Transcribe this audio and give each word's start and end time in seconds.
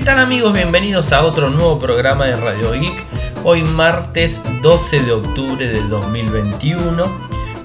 ¿Qué 0.00 0.06
tal 0.06 0.18
amigos? 0.18 0.54
Bienvenidos 0.54 1.12
a 1.12 1.22
otro 1.22 1.50
nuevo 1.50 1.78
programa 1.78 2.24
de 2.24 2.34
Radio 2.34 2.72
Geek. 2.72 3.04
Hoy 3.44 3.60
martes 3.60 4.40
12 4.62 5.02
de 5.02 5.12
octubre 5.12 5.68
del 5.68 5.90
2021. 5.90 7.04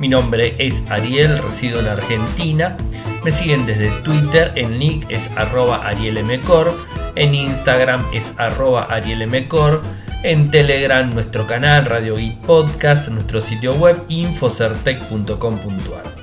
Mi 0.02 0.10
nombre 0.10 0.54
es 0.60 0.84
Ariel, 0.90 1.38
resido 1.38 1.79
en 1.79 1.88
Argentina. 1.88 2.76
Me 3.23 3.32
siguen 3.32 3.66
desde 3.66 3.90
Twitter, 4.02 4.52
en 4.55 4.77
nick 4.77 5.09
es 5.09 5.32
arroba 5.38 5.88
arielmcor, 5.88 6.77
en 7.16 7.36
Instagram 7.36 8.05
es 8.12 8.34
arroba 8.38 8.84
arielmcor, 8.90 9.81
en 10.23 10.52
Telegram 10.52 11.09
nuestro 11.09 11.48
canal 11.48 11.86
Radio 11.86 12.17
Geek 12.17 12.41
Podcast, 12.41 13.08
nuestro 13.08 13.40
sitio 13.40 13.76
web 13.76 13.98
infocertec.com.ar. 14.09 16.16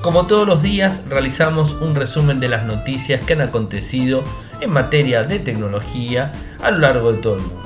Como 0.00 0.26
todos 0.26 0.48
los 0.48 0.60
días, 0.60 1.04
realizamos 1.08 1.74
un 1.74 1.94
resumen 1.94 2.40
de 2.40 2.48
las 2.48 2.64
noticias 2.64 3.20
que 3.20 3.34
han 3.34 3.42
acontecido 3.42 4.24
en 4.62 4.70
materia 4.70 5.24
de 5.24 5.38
tecnología 5.38 6.32
a 6.62 6.70
lo 6.70 6.78
largo 6.78 7.12
de 7.12 7.18
todo 7.18 7.36
el 7.36 7.42
mundo. 7.42 7.62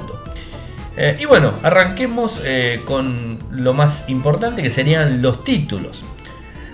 Eh, 0.97 1.19
y 1.21 1.27
bueno, 1.27 1.53
arranquemos 1.63 2.41
eh, 2.45 2.83
con 2.87 3.39
lo 3.51 3.75
más 3.75 4.09
importante 4.09 4.63
que 4.63 4.71
serían 4.71 5.21
los 5.21 5.45
títulos. 5.45 6.05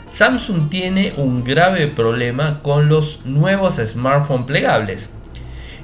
Samsung 0.08 0.68
tiene 0.68 1.12
un 1.16 1.42
grave 1.42 1.88
problema 1.88 2.60
con 2.62 2.88
los 2.88 3.24
nuevos 3.24 3.76
smartphones 3.76 4.46
plegables. 4.46 5.10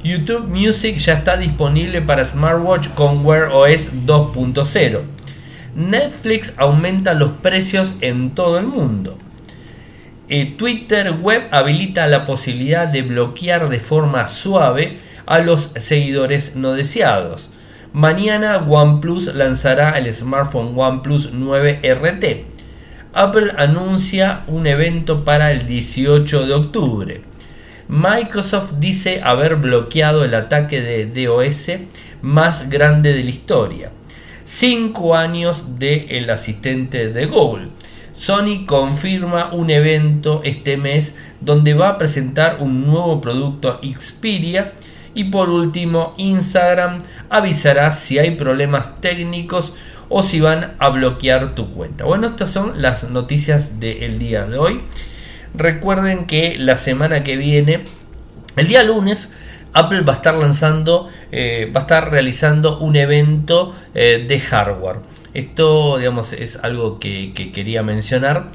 YouTube 0.05 0.47
Music 0.47 0.99
ya 0.99 1.15
está 1.15 1.37
disponible 1.37 2.03
para 2.03 2.25
smartwatch 2.25 2.89
con 2.91 3.25
Wear 3.27 3.49
OS 3.53 3.93
2.0. 4.07 5.01
Netflix 5.75 6.55
aumenta 6.59 7.15
los 7.15 7.33
precios 7.33 7.97
en 8.01 8.31
todo 8.31 8.59
el 8.59 8.67
mundo. 8.67 9.19
Eh, 10.31 10.55
Twitter 10.59 11.11
Web 11.13 11.49
habilita 11.51 12.07
la 12.07 12.27
posibilidad 12.27 12.87
de 12.87 13.01
bloquear 13.01 13.71
de 13.71 13.81
forma 13.81 14.29
suave 14.29 14.99
a 15.25 15.39
los 15.39 15.73
seguidores 15.79 16.55
no 16.55 16.73
deseados. 16.73 17.49
Mañana 17.95 18.59
OnePlus 18.59 19.35
lanzará 19.35 19.97
el 19.97 20.13
smartphone 20.13 20.75
OnePlus 20.77 21.33
9 21.33 21.81
RT. 21.83 22.45
Apple 23.15 23.53
anuncia 23.57 24.45
un 24.49 24.67
evento 24.67 25.25
para 25.25 25.51
el 25.51 25.67
18 25.67 26.47
de 26.47 26.53
octubre. 26.53 27.23
Microsoft 27.89 28.75
dice 28.81 29.23
haber 29.25 29.57
bloqueado 29.57 30.27
el 30.27 30.35
ataque 30.35 30.83
de 30.83 31.07
DOS 31.07 31.71
más 32.21 32.69
grande 32.69 33.15
de 33.15 33.25
la 33.25 33.31
historia. 33.31 33.93
5 34.45 35.17
años 35.17 35.79
del 35.79 36.07
el 36.11 36.29
asistente 36.29 37.09
de 37.09 37.25
Google. 37.25 37.69
Sony 38.19 38.67
confirma 38.67 39.51
un 39.53 39.71
evento 39.71 40.41
este 40.43 40.77
mes 40.77 41.15
donde 41.41 41.75
va 41.75 41.91
a 41.91 41.99
presentar 41.99 42.57
un 42.59 42.85
nuevo 42.85 43.21
producto 43.21 43.79
Xperia 43.81 44.73
y 45.15 45.25
por 45.25 45.49
último 45.51 46.15
Instagram 46.17 46.99
avisará 47.31 47.93
si 47.93 48.19
hay 48.19 48.33
problemas 48.33 49.01
técnicos 49.01 49.75
o 50.09 50.25
si 50.25 50.41
van 50.41 50.75
a 50.81 50.89
bloquear 50.89 51.55
tu 51.55 51.71
cuenta. 51.71 52.07
Bueno, 52.07 52.27
estas 52.27 52.51
son 52.51 52.83
las 52.83 53.09
noticias 53.09 53.79
del 53.79 54.19
día 54.19 54.47
de 54.47 54.59
hoy. 54.59 54.81
Recuerden 55.55 56.27
que 56.27 56.57
la 56.59 56.77
semana 56.77 57.23
que 57.23 57.37
viene, 57.37 57.85
el 58.57 58.67
día 58.67 58.83
lunes, 58.83 59.33
Apple 59.75 60.01
va 60.01 60.15
a 60.15 60.17
estar 60.17 60.35
lanzando, 60.35 61.09
eh, 61.31 61.71
va 61.73 61.83
a 61.83 61.83
estar 61.83 62.11
realizando 62.11 62.81
un 62.81 62.97
evento 62.97 63.77
eh, 63.95 64.25
de 64.27 64.41
hardware. 64.41 64.97
Esto, 65.35 65.99
digamos, 65.99 66.33
es 66.33 66.57
algo 66.63 66.99
que, 66.99 67.33
quería 67.53 67.83
mencionar. 67.83 68.51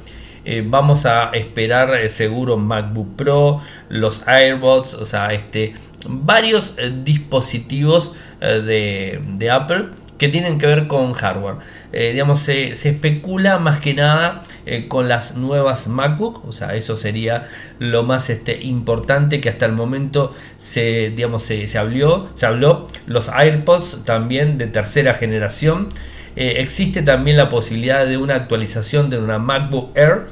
Eh, 0.45 0.63
vamos 0.65 1.05
a 1.05 1.29
esperar 1.29 1.95
eh, 1.95 2.09
seguro 2.09 2.57
MacBook 2.57 3.15
Pro, 3.15 3.61
los 3.89 4.27
AirBots, 4.27 4.93
o 4.95 5.05
sea, 5.05 5.33
este, 5.33 5.73
varios 6.05 6.73
eh, 6.77 6.91
dispositivos 7.03 8.13
de, 8.41 9.49
Apple 9.49 9.85
que 10.17 10.27
tienen 10.27 10.57
que 10.57 10.67
ver 10.67 10.87
con 10.87 11.13
hardware. 11.13 11.55
digamos, 11.91 12.39
se, 12.39 12.71
especula 12.71 13.57
más 13.57 13.79
que 13.79 13.93
nada 13.93 14.43
con 14.89 15.07
las 15.07 15.35
nuevas 15.35 15.87
MacBook, 15.87 16.45
o 16.45 16.51
sea, 16.51 16.75
eso 16.75 16.97
sería 16.97 17.47
lo 17.79 18.03
más 18.03 18.29
este, 18.29 18.63
importante 18.63 19.39
que 19.39 19.49
hasta 19.49 19.65
el 19.65 19.73
momento 19.73 20.33
se, 20.57 21.11
digamos, 21.11 21.43
se, 21.43 21.67
se, 21.69 21.77
habló, 21.77 22.27
se 22.33 22.45
habló. 22.45 22.87
Los 23.07 23.29
AirPods 23.29 24.03
también 24.03 24.57
de 24.57 24.67
tercera 24.67 25.13
generación. 25.13 25.89
Eh, 26.35 26.55
existe 26.57 27.01
también 27.01 27.37
la 27.37 27.49
posibilidad 27.49 28.05
de 28.05 28.17
una 28.17 28.35
actualización 28.35 29.09
de 29.09 29.19
una 29.19 29.39
MacBook 29.39 29.95
Air. 29.95 30.25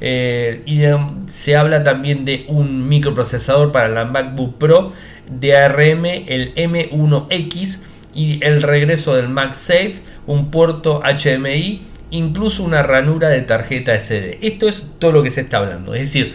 Eh, 0.00 0.62
y 0.66 0.82
se 1.30 1.56
habla 1.56 1.82
también 1.82 2.24
de 2.24 2.44
un 2.48 2.86
microprocesador 2.88 3.72
para 3.72 3.88
la 3.88 4.04
MacBook 4.04 4.58
Pro 4.58 4.92
de 5.30 5.56
ARM, 5.56 6.04
el 6.04 6.54
M1X 6.54 7.80
y 8.14 8.44
el 8.44 8.62
regreso 8.62 9.16
del 9.16 9.28
MagSafe, 9.28 9.96
un 10.26 10.50
puerto 10.50 11.02
HDMI, 11.02 11.82
incluso 12.10 12.62
una 12.62 12.82
ranura 12.82 13.28
de 13.28 13.42
tarjeta 13.42 13.98
SD. 13.98 14.38
Esto 14.42 14.68
es 14.68 14.86
todo 14.98 15.12
lo 15.12 15.22
que 15.22 15.30
se 15.30 15.42
está 15.42 15.58
hablando. 15.58 15.94
Es 15.94 16.00
decir, 16.02 16.34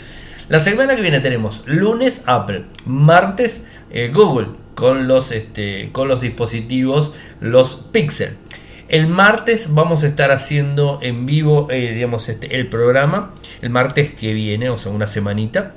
la 0.50 0.60
semana 0.60 0.96
que 0.96 1.02
viene 1.02 1.20
tenemos 1.20 1.64
lunes 1.66 2.24
Apple, 2.26 2.66
martes 2.86 3.68
eh, 3.92 4.12
Google 4.14 4.48
con 4.76 5.08
los, 5.08 5.32
este, 5.32 5.90
con 5.92 6.08
los 6.08 6.22
dispositivos, 6.22 7.14
los 7.40 7.76
Pixel. 7.92 8.38
El 8.92 9.08
martes 9.08 9.74
vamos 9.74 10.04
a 10.04 10.08
estar 10.08 10.32
haciendo 10.32 11.00
en 11.02 11.26
vivo, 11.26 11.68
eh, 11.72 11.94
digamos, 11.94 12.28
este, 12.28 12.58
el 12.58 12.68
programa. 12.68 13.32
El 13.62 13.70
martes 13.70 14.14
que 14.14 14.34
viene, 14.34 14.70
o 14.70 14.78
sea, 14.78 14.92
una 14.92 15.08
semanita. 15.08 15.76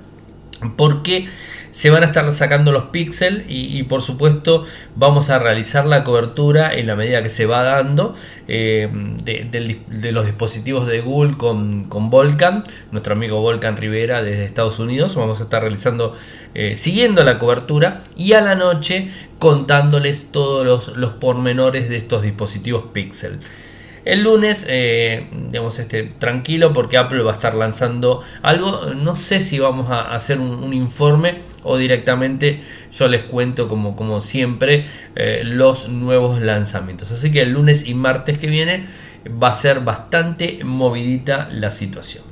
Porque 0.77 1.29
se 1.75 1.91
van 1.91 2.05
a 2.05 2.07
estar 2.07 2.33
sacando 2.33 2.71
los 2.71 2.85
píxeles 2.85 3.47
y, 3.49 3.83
por 3.83 4.01
supuesto 4.01 4.65
vamos 4.95 5.29
a 5.31 5.41
realizar 5.41 5.87
la 5.87 6.05
cobertura 6.05 6.73
en 6.73 6.87
la 6.87 6.95
medida 6.95 7.21
que 7.21 7.29
se 7.29 7.47
va 7.47 7.65
dando 7.65 8.15
eh, 8.47 8.89
de, 9.25 10.13
los 10.13 10.25
dispositivos 10.25 10.87
de 10.87 11.01
Google 11.01 11.37
con, 11.37 11.87
con, 11.87 12.11
Volcan, 12.11 12.63
nuestro 12.93 13.15
amigo 13.15 13.41
Volcan 13.41 13.77
Rivera 13.77 14.23
desde 14.23 14.45
Estados 14.45 14.79
Unidos. 14.79 15.17
Vamos 15.17 15.41
a 15.41 15.45
estar 15.45 15.63
realizando, 15.63 16.17
eh, 16.55 16.77
siguiendo 16.77 17.25
la 17.25 17.41
cobertura 17.41 18.03
y 18.17 18.35
a 18.35 18.41
la 18.41 18.55
noche 18.55 19.11
contándoles 19.41 20.29
todos 20.31 20.65
los, 20.65 20.97
los 20.97 21.15
pormenores 21.15 21.89
de 21.89 21.97
estos 21.97 22.23
dispositivos 22.23 22.85
Pixel. 22.93 23.41
El 24.05 24.23
lunes, 24.23 24.67
eh, 24.69 25.27
digamos, 25.51 25.79
este, 25.79 26.03
tranquilo 26.03 26.73
porque 26.75 26.99
Apple 26.99 27.23
va 27.23 27.33
a 27.33 27.35
estar 27.35 27.55
lanzando 27.55 28.23
algo. 28.43 28.93
No 28.95 29.17
sé 29.17 29.41
si 29.41 29.59
vamos 29.59 29.91
a 29.91 30.15
hacer 30.15 30.39
un, 30.39 30.75
informe 30.75 31.39
o 31.65 31.77
directamente 31.77 32.61
yo 32.97 33.09
les 33.09 33.25
cuento 33.25 33.69
como, 33.69 33.97
como 33.97 34.21
siempre 34.21 34.85
eh, 35.17 35.43
los 35.45 35.89
nuevos 35.89 36.41
lanzamientos. 36.41 37.11
Así 37.11 37.33
que 37.33 37.43
el 37.43 37.51
lunes 37.51 37.87
y 37.87 37.95
martes 37.95 38.39
que 38.39 38.47
viene 38.47 38.87
va 39.43 39.49
a 39.49 39.55
ser 39.55 39.81
bastante 39.81 40.61
movidita 40.65 41.49
la 41.51 41.71
situación. 41.71 42.25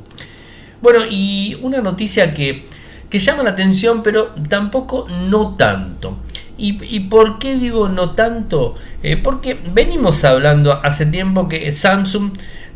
Bueno, 0.81 1.01
y 1.09 1.59
una 1.63 1.81
noticia 1.81 2.35
que, 2.35 2.67
que 3.09 3.19
llama 3.19 3.43
la 3.43 3.51
atención, 3.51 4.03
pero 4.03 4.35
tampoco 4.49 5.07
no 5.09 5.55
tanto. 5.57 6.19
¿Y, 6.59 7.01
por 7.01 7.41
qué 7.41 7.57
digo 7.57 7.89
no 7.89 8.11
tanto? 8.11 8.77
Eh, 9.03 9.17
porque 9.17 9.59
venimos 9.75 10.23
hablando 10.23 10.79
hace 10.85 11.07
tiempo 11.07 11.49
que 11.49 11.73
Samsung 11.73 12.33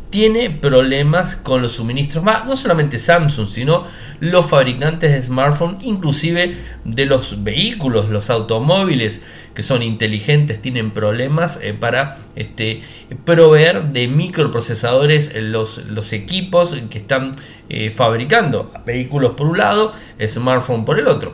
tiene 0.09 0.49
problemas 0.49 1.35
con 1.35 1.61
los 1.61 1.73
suministros, 1.73 2.23
no 2.23 2.55
solamente 2.55 2.97
Samsung, 2.97 3.47
sino 3.47 3.85
los 4.19 4.45
fabricantes 4.45 5.11
de 5.11 5.21
smartphones, 5.21 5.83
inclusive 5.83 6.55
de 6.85 7.05
los 7.05 7.43
vehículos, 7.43 8.09
los 8.09 8.29
automóviles 8.29 9.21
que 9.53 9.63
son 9.63 9.83
inteligentes, 9.83 10.61
tienen 10.61 10.91
problemas 10.91 11.59
eh, 11.61 11.73
para 11.73 12.17
este, 12.35 12.81
proveer 13.25 13.85
de 13.85 14.07
microprocesadores 14.07 15.35
los, 15.35 15.79
los 15.85 16.13
equipos 16.13 16.77
que 16.89 16.99
están 16.99 17.33
eh, 17.69 17.91
fabricando 17.93 18.71
vehículos 18.85 19.33
por 19.35 19.47
un 19.47 19.57
lado, 19.57 19.93
smartphone 20.25 20.85
por 20.85 20.99
el 20.99 21.07
otro. 21.07 21.33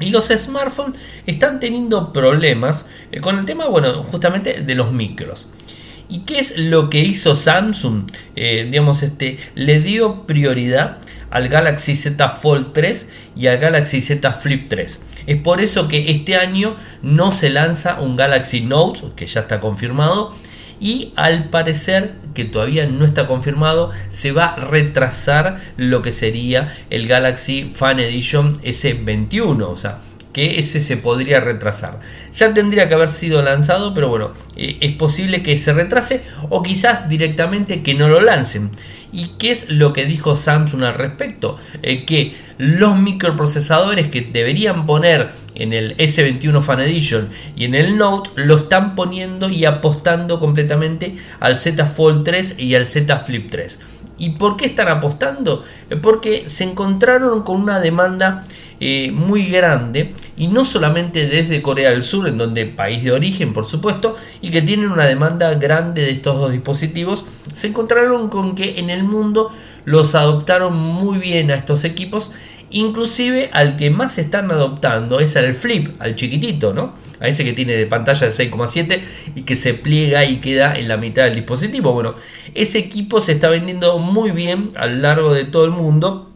Y 0.00 0.08
los 0.08 0.28
smartphones 0.28 0.98
están 1.26 1.60
teniendo 1.60 2.12
problemas 2.12 2.86
eh, 3.12 3.20
con 3.20 3.38
el 3.38 3.44
tema, 3.44 3.66
bueno, 3.66 4.02
justamente 4.04 4.62
de 4.62 4.74
los 4.74 4.92
micros. 4.92 5.48
¿Y 6.10 6.20
qué 6.20 6.40
es 6.40 6.56
lo 6.58 6.90
que 6.90 6.98
hizo 6.98 7.36
Samsung? 7.36 8.10
Eh, 8.34 8.66
digamos, 8.68 9.02
este, 9.04 9.38
le 9.54 9.80
dio 9.80 10.26
prioridad 10.26 10.98
al 11.30 11.48
Galaxy 11.48 11.94
Z 11.94 12.30
Fold 12.30 12.72
3 12.72 13.08
y 13.36 13.46
al 13.46 13.58
Galaxy 13.58 14.00
Z 14.00 14.32
Flip 14.32 14.68
3. 14.68 15.02
Es 15.26 15.36
por 15.36 15.60
eso 15.60 15.86
que 15.86 16.10
este 16.10 16.36
año 16.36 16.76
no 17.02 17.30
se 17.30 17.50
lanza 17.50 18.00
un 18.00 18.16
Galaxy 18.16 18.62
Note, 18.62 19.00
que 19.14 19.26
ya 19.26 19.42
está 19.42 19.60
confirmado, 19.60 20.34
y 20.80 21.12
al 21.14 21.44
parecer 21.50 22.14
que 22.34 22.44
todavía 22.44 22.86
no 22.86 23.04
está 23.04 23.26
confirmado 23.26 23.90
se 24.08 24.32
va 24.32 24.46
a 24.46 24.56
retrasar 24.56 25.60
lo 25.76 26.00
que 26.02 26.10
sería 26.10 26.74
el 26.88 27.06
Galaxy 27.06 27.70
Fan 27.74 28.00
Edition 28.00 28.60
S21 28.62 29.62
o 29.62 29.76
sea 29.76 29.98
que 30.32 30.58
ese 30.58 30.80
se 30.80 30.96
podría 30.96 31.40
retrasar. 31.40 32.00
Ya 32.34 32.54
tendría 32.54 32.88
que 32.88 32.94
haber 32.94 33.08
sido 33.08 33.42
lanzado 33.42 33.94
pero 33.94 34.08
bueno 34.08 34.32
eh, 34.56 34.78
es 34.80 34.92
posible 34.96 35.42
que 35.42 35.56
se 35.58 35.72
retrase 35.72 36.22
o 36.48 36.62
quizás 36.62 37.08
directamente 37.08 37.82
que 37.82 37.94
no 37.94 38.08
lo 38.08 38.20
lancen 38.20 38.70
¿Y 39.12 39.32
qué 39.38 39.50
es 39.50 39.68
lo 39.70 39.92
que 39.92 40.06
dijo 40.06 40.36
Samsung 40.36 40.84
al 40.84 40.94
respecto? 40.94 41.56
Eh, 41.82 42.04
que 42.04 42.36
los 42.58 42.98
microprocesadores 42.98 44.08
que 44.08 44.20
deberían 44.20 44.86
poner 44.86 45.30
en 45.54 45.72
el 45.72 45.96
S21 45.96 46.62
Fan 46.62 46.80
Edition 46.80 47.28
y 47.56 47.64
en 47.64 47.74
el 47.74 47.96
Note 47.96 48.30
lo 48.36 48.56
están 48.56 48.94
poniendo 48.94 49.48
y 49.48 49.64
apostando 49.64 50.38
completamente 50.38 51.16
al 51.40 51.56
Z 51.56 51.86
Fold 51.86 52.24
3 52.24 52.56
y 52.58 52.74
al 52.74 52.86
Z 52.86 53.18
Flip 53.20 53.50
3. 53.50 53.80
¿Y 54.18 54.30
por 54.30 54.56
qué 54.56 54.66
están 54.66 54.88
apostando? 54.88 55.64
Eh, 55.88 55.96
porque 55.96 56.48
se 56.48 56.64
encontraron 56.64 57.42
con 57.42 57.60
una 57.60 57.80
demanda 57.80 58.44
eh, 58.78 59.10
muy 59.12 59.46
grande 59.46 60.14
y 60.40 60.48
no 60.48 60.64
solamente 60.64 61.26
desde 61.26 61.60
Corea 61.60 61.90
del 61.90 62.02
Sur, 62.02 62.26
en 62.26 62.38
donde 62.38 62.64
país 62.64 63.04
de 63.04 63.12
origen 63.12 63.52
por 63.52 63.66
supuesto, 63.66 64.16
y 64.40 64.50
que 64.50 64.62
tienen 64.62 64.90
una 64.90 65.04
demanda 65.04 65.52
grande 65.56 66.00
de 66.00 66.12
estos 66.12 66.34
dos 66.40 66.50
dispositivos, 66.50 67.26
se 67.52 67.66
encontraron 67.66 68.30
con 68.30 68.54
que 68.54 68.80
en 68.80 68.88
el 68.88 69.02
mundo 69.02 69.52
los 69.84 70.14
adoptaron 70.14 70.74
muy 70.74 71.18
bien 71.18 71.50
a 71.50 71.56
estos 71.56 71.84
equipos, 71.84 72.30
inclusive 72.70 73.50
al 73.52 73.76
que 73.76 73.90
más 73.90 74.16
están 74.16 74.50
adoptando 74.50 75.20
es 75.20 75.36
al 75.36 75.54
Flip, 75.54 76.00
al 76.00 76.16
chiquitito, 76.16 76.72
¿no? 76.72 76.94
A 77.20 77.28
ese 77.28 77.44
que 77.44 77.52
tiene 77.52 77.74
de 77.74 77.84
pantalla 77.84 78.26
de 78.26 78.32
6,7 78.32 79.02
y 79.34 79.42
que 79.42 79.56
se 79.56 79.74
pliega 79.74 80.24
y 80.24 80.36
queda 80.36 80.78
en 80.78 80.88
la 80.88 80.96
mitad 80.96 81.24
del 81.24 81.34
dispositivo. 81.34 81.92
Bueno, 81.92 82.14
ese 82.54 82.78
equipo 82.78 83.20
se 83.20 83.32
está 83.32 83.50
vendiendo 83.50 83.98
muy 83.98 84.30
bien 84.30 84.68
a 84.74 84.86
lo 84.86 85.02
largo 85.02 85.34
de 85.34 85.44
todo 85.44 85.66
el 85.66 85.72
mundo 85.72 86.29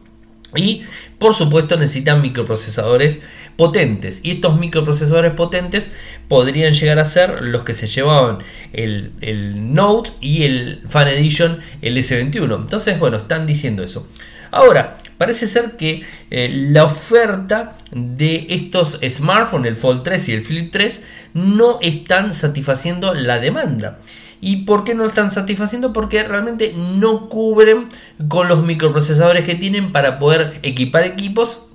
y 0.57 0.83
por 1.19 1.33
supuesto 1.33 1.77
necesitan 1.77 2.21
microprocesadores 2.21 3.21
potentes. 3.55 4.19
Y 4.23 4.31
estos 4.31 4.57
microprocesadores 4.57 5.33
potentes 5.33 5.91
podrían 6.27 6.73
llegar 6.73 6.99
a 6.99 7.05
ser 7.05 7.41
los 7.41 7.63
que 7.63 7.73
se 7.73 7.87
llevaban 7.87 8.39
el, 8.73 9.73
Note 9.73 10.11
y 10.19 10.43
el 10.43 10.81
Fan 10.87 11.07
Edition, 11.07 11.59
el 11.81 11.97
S21. 11.97 12.55
Entonces, 12.55 12.99
bueno, 12.99 13.17
están 13.17 13.45
diciendo 13.47 13.83
eso. 13.83 14.07
Ahora, 14.51 14.97
parece 15.17 15.47
ser 15.47 15.71
que 15.71 16.03
eh, 16.31 16.49
la 16.51 16.85
oferta 16.85 17.77
de 17.91 18.47
estos 18.49 18.99
smartphones, 19.09 19.71
el 19.71 19.77
Fold 19.77 20.03
3 20.03 20.29
y 20.29 20.33
el 20.33 20.45
Flip 20.45 20.71
3, 20.71 21.03
no 21.33 21.79
están 21.81 22.33
satisfaciendo 22.33 23.13
la 23.13 23.39
demanda. 23.39 23.99
¿Y 24.41 24.57
por 24.57 24.83
qué 24.83 24.95
no 24.95 25.05
están 25.05 25.31
satisfaciendo? 25.31 25.93
Porque 25.93 26.23
realmente 26.23 26.73
no 26.75 27.29
cubren 27.29 27.87
con 28.27 28.47
los 28.47 28.63
microprocesadores 28.63 29.45
que 29.45 29.55
tienen 29.55 29.91
para 29.91 30.19
poder 30.19 30.59
equipar 30.63 31.03
equipos, 31.03 31.65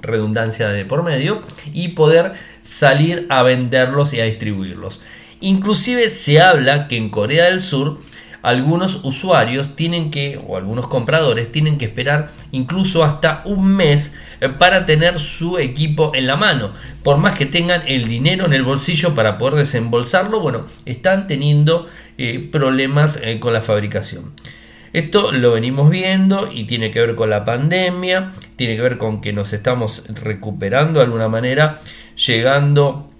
redundancia 0.00 0.68
de 0.68 0.84
por 0.84 1.02
medio, 1.02 1.42
y 1.72 1.88
poder 1.88 2.32
salir 2.62 3.26
a 3.28 3.42
venderlos 3.42 4.14
y 4.14 4.20
a 4.20 4.24
distribuirlos. 4.24 5.00
Inclusive 5.40 6.08
se 6.10 6.40
habla 6.40 6.88
que 6.88 6.96
en 6.96 7.10
Corea 7.10 7.44
del 7.46 7.60
Sur 7.60 7.98
algunos 8.46 9.00
usuarios 9.02 9.74
tienen 9.74 10.12
que, 10.12 10.40
o 10.46 10.56
algunos 10.56 10.86
compradores 10.86 11.50
tienen 11.50 11.78
que 11.78 11.86
esperar 11.86 12.28
incluso 12.52 13.02
hasta 13.02 13.42
un 13.44 13.74
mes 13.74 14.14
eh, 14.40 14.48
para 14.48 14.86
tener 14.86 15.18
su 15.18 15.58
equipo 15.58 16.12
en 16.14 16.28
la 16.28 16.36
mano. 16.36 16.70
Por 17.02 17.18
más 17.18 17.36
que 17.36 17.46
tengan 17.46 17.82
el 17.88 18.06
dinero 18.06 18.46
en 18.46 18.52
el 18.52 18.62
bolsillo 18.62 19.16
para 19.16 19.36
poder 19.36 19.56
desembolsarlo, 19.56 20.38
bueno, 20.38 20.64
están 20.84 21.26
teniendo 21.26 21.88
eh, 22.18 22.48
problemas 22.52 23.18
eh, 23.20 23.40
con 23.40 23.52
la 23.52 23.62
fabricación. 23.62 24.32
Esto 24.92 25.32
lo 25.32 25.50
venimos 25.50 25.90
viendo 25.90 26.48
y 26.52 26.64
tiene 26.68 26.92
que 26.92 27.00
ver 27.00 27.16
con 27.16 27.30
la 27.30 27.44
pandemia, 27.44 28.32
tiene 28.54 28.76
que 28.76 28.82
ver 28.82 28.96
con 28.96 29.20
que 29.20 29.32
nos 29.32 29.52
estamos 29.54 30.04
recuperando 30.22 31.00
de 31.00 31.06
alguna 31.06 31.28
manera, 31.28 31.80
llegando 32.14 33.10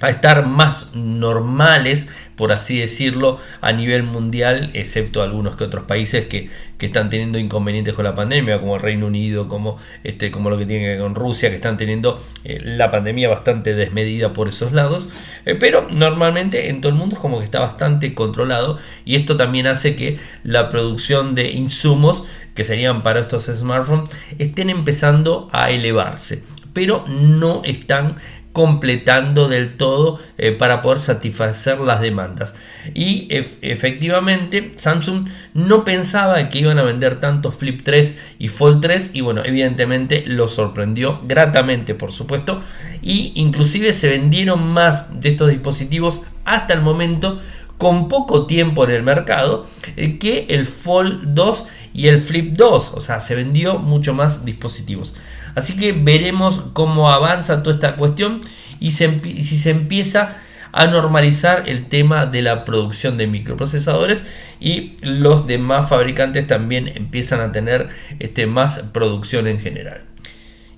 a 0.00 0.10
estar 0.10 0.46
más 0.46 0.94
normales, 0.94 2.08
por 2.36 2.52
así 2.52 2.78
decirlo, 2.78 3.38
a 3.62 3.72
nivel 3.72 4.02
mundial, 4.02 4.70
excepto 4.74 5.22
algunos 5.22 5.56
que 5.56 5.64
otros 5.64 5.84
países 5.84 6.26
que, 6.26 6.50
están 6.78 7.08
teniendo 7.08 7.38
inconvenientes 7.38 7.94
con 7.94 8.04
la 8.04 8.14
pandemia, 8.14 8.60
como 8.60 8.76
el 8.76 8.82
Reino 8.82 9.06
Unido, 9.06 9.48
como, 9.48 9.78
este, 10.04 10.30
como 10.30 10.50
lo 10.50 10.58
que 10.58 10.66
tiene 10.66 10.82
que 10.84 10.88
ver 10.90 11.00
con 11.00 11.14
Rusia, 11.14 11.48
que 11.48 11.56
están 11.56 11.78
teniendo 11.78 12.22
eh, 12.44 12.60
la 12.62 12.90
pandemia 12.90 13.28
bastante 13.30 13.74
desmedida 13.74 14.34
por 14.34 14.46
esos 14.48 14.72
lados, 14.72 15.08
eh, 15.46 15.54
pero 15.54 15.88
normalmente 15.90 16.68
en 16.68 16.82
todo 16.82 16.92
el 16.92 16.98
mundo 16.98 17.16
es 17.16 17.20
como 17.20 17.38
que 17.38 17.44
está 17.44 17.60
bastante 17.60 18.14
controlado 18.14 18.78
y 19.06 19.16
esto 19.16 19.36
también 19.36 19.66
hace 19.66 19.96
que 19.96 20.18
la 20.44 20.68
producción 20.68 21.34
de 21.34 21.50
insumos 21.50 22.24
que 22.54 22.62
serían 22.62 23.02
para 23.02 23.20
estos 23.20 23.46
smartphones 23.46 24.10
estén 24.38 24.70
empezando 24.70 25.48
a 25.52 25.70
elevarse 25.70 26.44
pero 26.76 27.06
no 27.08 27.62
están 27.64 28.16
completando 28.56 29.48
del 29.48 29.76
todo 29.76 30.18
eh, 30.38 30.50
para 30.50 30.80
poder 30.80 30.98
satisfacer 30.98 31.78
las 31.78 32.00
demandas. 32.00 32.54
Y 32.94 33.28
efectivamente 33.60 34.72
Samsung 34.78 35.28
no 35.52 35.84
pensaba 35.84 36.48
que 36.48 36.60
iban 36.60 36.78
a 36.78 36.82
vender 36.82 37.20
tantos 37.20 37.54
Flip 37.54 37.82
3 37.84 38.18
y 38.38 38.48
Fold 38.48 38.80
3 38.80 39.10
y 39.12 39.20
bueno, 39.20 39.42
evidentemente 39.44 40.24
lo 40.24 40.48
sorprendió 40.48 41.20
gratamente 41.26 41.94
por 41.94 42.12
supuesto 42.12 42.62
y 43.02 43.32
inclusive 43.34 43.92
se 43.92 44.08
vendieron 44.08 44.66
más 44.66 45.20
de 45.20 45.28
estos 45.28 45.50
dispositivos 45.50 46.22
hasta 46.46 46.72
el 46.72 46.80
momento 46.80 47.38
con 47.76 48.08
poco 48.08 48.46
tiempo 48.46 48.84
en 48.84 48.92
el 48.92 49.02
mercado 49.02 49.66
eh, 49.98 50.18
que 50.18 50.46
el 50.48 50.64
Fold 50.64 51.34
2 51.34 51.66
y 51.96 52.08
el 52.08 52.20
Flip 52.20 52.52
2, 52.52 52.92
o 52.94 53.00
sea, 53.00 53.20
se 53.20 53.34
vendió 53.34 53.78
mucho 53.78 54.12
más 54.12 54.44
dispositivos. 54.44 55.14
Así 55.54 55.78
que 55.78 55.92
veremos 55.92 56.64
cómo 56.74 57.10
avanza 57.10 57.62
toda 57.62 57.76
esta 57.76 57.96
cuestión 57.96 58.42
y, 58.80 58.92
si 58.92 59.56
se 59.56 59.70
empieza 59.70 60.36
a 60.72 60.86
normalizar 60.88 61.70
el 61.70 61.86
tema 61.86 62.26
de 62.26 62.42
la 62.42 62.66
producción 62.66 63.16
de 63.16 63.26
microprocesadores 63.26 64.26
y 64.60 64.96
los 65.00 65.46
demás 65.46 65.88
fabricantes 65.88 66.46
también 66.46 66.92
empiezan 66.94 67.40
a 67.40 67.50
tener 67.50 67.88
este, 68.18 68.46
más 68.46 68.80
producción 68.92 69.46
en 69.46 69.58
general. 69.58 70.02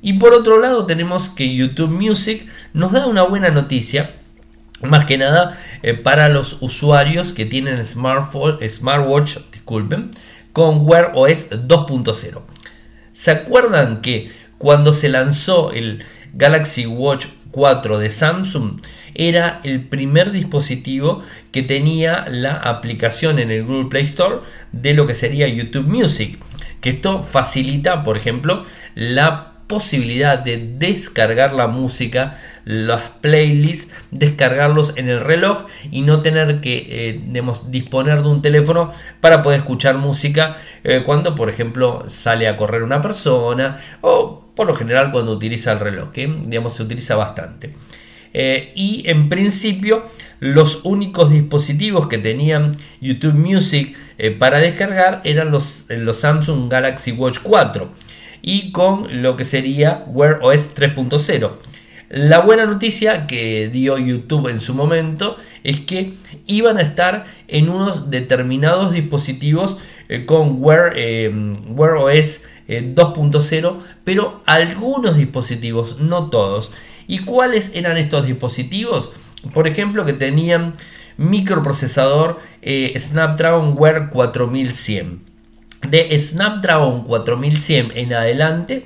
Y 0.00 0.12
por 0.15 0.35
otro 0.35 0.61
lado 0.61 0.87
tenemos 0.87 1.31
que 1.31 1.53
YouTube 1.53 1.91
Music 1.91 2.47
nos 2.73 2.93
da 2.93 3.09
una 3.09 3.25
buena 3.25 3.50
noticia, 3.50 4.15
más 4.82 5.05
que 5.05 5.19
nada 5.19 5.59
eh, 5.82 5.94
para 5.94 6.29
los 6.29 6.59
usuarios 6.61 7.32
que 7.32 7.44
tienen 7.44 7.85
smartphone, 7.85 8.59
smartwatch 8.69 9.38
disculpen, 9.50 10.12
con 10.52 10.86
Wear 10.86 11.12
OS 11.14 11.50
2.0. 11.50 12.42
¿Se 13.12 13.30
acuerdan 13.30 14.00
que 14.00 14.30
cuando 14.58 14.92
se 14.92 15.08
lanzó 15.08 15.72
el 15.72 16.04
Galaxy 16.34 16.86
Watch 16.86 17.26
4 17.50 17.98
de 17.98 18.10
Samsung 18.10 18.80
era 19.14 19.60
el 19.64 19.84
primer 19.84 20.30
dispositivo 20.30 21.22
que 21.50 21.62
tenía 21.62 22.26
la 22.28 22.54
aplicación 22.54 23.38
en 23.38 23.50
el 23.50 23.64
Google 23.64 23.88
Play 23.88 24.04
Store 24.04 24.40
de 24.72 24.94
lo 24.94 25.06
que 25.06 25.14
sería 25.14 25.48
YouTube 25.48 25.88
Music. 25.88 26.38
Que 26.80 26.90
esto 26.90 27.22
facilita, 27.22 28.04
por 28.04 28.16
ejemplo, 28.16 28.64
la 28.94 29.57
posibilidad 29.69 30.39
de 30.39 30.56
descargar 30.79 31.53
la 31.53 31.69
música, 31.69 32.39
las 32.65 33.03
playlists, 33.20 33.94
descargarlos 34.10 34.94
en 34.96 35.08
el 35.10 35.20
reloj 35.20 35.67
y 35.91 36.01
no 36.01 36.20
tener 36.20 36.60
que 36.60 36.87
eh, 36.89 37.20
disponer 37.69 38.22
de 38.22 38.29
un 38.29 38.43
teléfono 38.43 38.93
para 39.20 39.43
poder 39.43 39.60
escuchar 39.60 39.96
música 39.98 40.56
eh, 40.84 41.03
cuando, 41.05 41.34
por 41.34 41.51
ejemplo, 41.51 42.05
sale 42.08 42.48
a 42.48 42.56
correr 42.56 42.82
una 42.82 43.03
persona 43.03 43.79
o 44.01 44.43
por 44.55 44.67
lo 44.67 44.75
general 44.75 45.13
cuando 45.13 45.32
utiliza 45.32 45.70
el 45.72 45.81
reloj, 45.81 46.10
que 46.13 46.27
digamos 46.46 46.75
se 46.75 46.82
utiliza 46.82 47.15
bastante. 47.15 47.75
Eh, 48.34 48.72
y 48.75 49.05
en 49.06 49.29
principio 49.29 50.05
los 50.41 50.81
únicos 50.84 51.31
dispositivos 51.31 52.08
que 52.08 52.19
tenían 52.19 52.72
YouTube 53.01 53.34
Music 53.34 53.96
para 54.39 54.58
descargar 54.58 55.20
eran 55.25 55.51
los, 55.51 55.87
los 55.89 56.19
Samsung 56.19 56.70
Galaxy 56.70 57.13
Watch 57.13 57.39
4 57.43 58.07
y 58.48 58.72
con 58.72 59.20
lo 59.20 59.36
que 59.36 59.44
sería 59.44 60.05
Wear 60.06 60.38
OS 60.40 60.74
3.0. 60.74 61.50
La 62.08 62.40
buena 62.40 62.64
noticia 62.64 63.26
que 63.26 63.69
dio 63.69 63.98
YouTube 63.98 64.48
en 64.48 64.58
su 64.58 64.72
momento 64.72 65.36
es 65.64 65.81
que 65.81 66.14
iban 66.46 66.78
a 66.78 66.81
estar 66.81 67.26
en 67.46 67.69
unos 67.69 68.08
determinados 68.08 68.94
dispositivos 68.94 69.76
eh, 70.08 70.24
con 70.24 70.62
Wear, 70.62 70.94
eh, 70.96 71.31
Wear 71.67 71.96
OS 71.96 72.44
2.0, 72.69 73.52
eh, 73.52 73.84
pero 74.05 74.43
algunos 74.46 75.19
dispositivos, 75.19 76.00
no 76.00 76.31
todos. 76.31 76.72
¿Y 77.06 77.19
cuáles 77.26 77.72
eran 77.74 77.98
estos 77.98 78.24
dispositivos? 78.24 79.12
Por 79.52 79.69
ejemplo, 79.69 80.06
que 80.06 80.14
tenían 80.14 80.72
microprocesador 81.19 82.38
Snapdragon 82.96 83.74
Wear 83.76 84.08
4100 84.08 85.37
de 85.89 86.19
Snapdragon 86.19 87.05
4100 87.05 87.93
en 87.94 88.15
adelante 88.15 88.85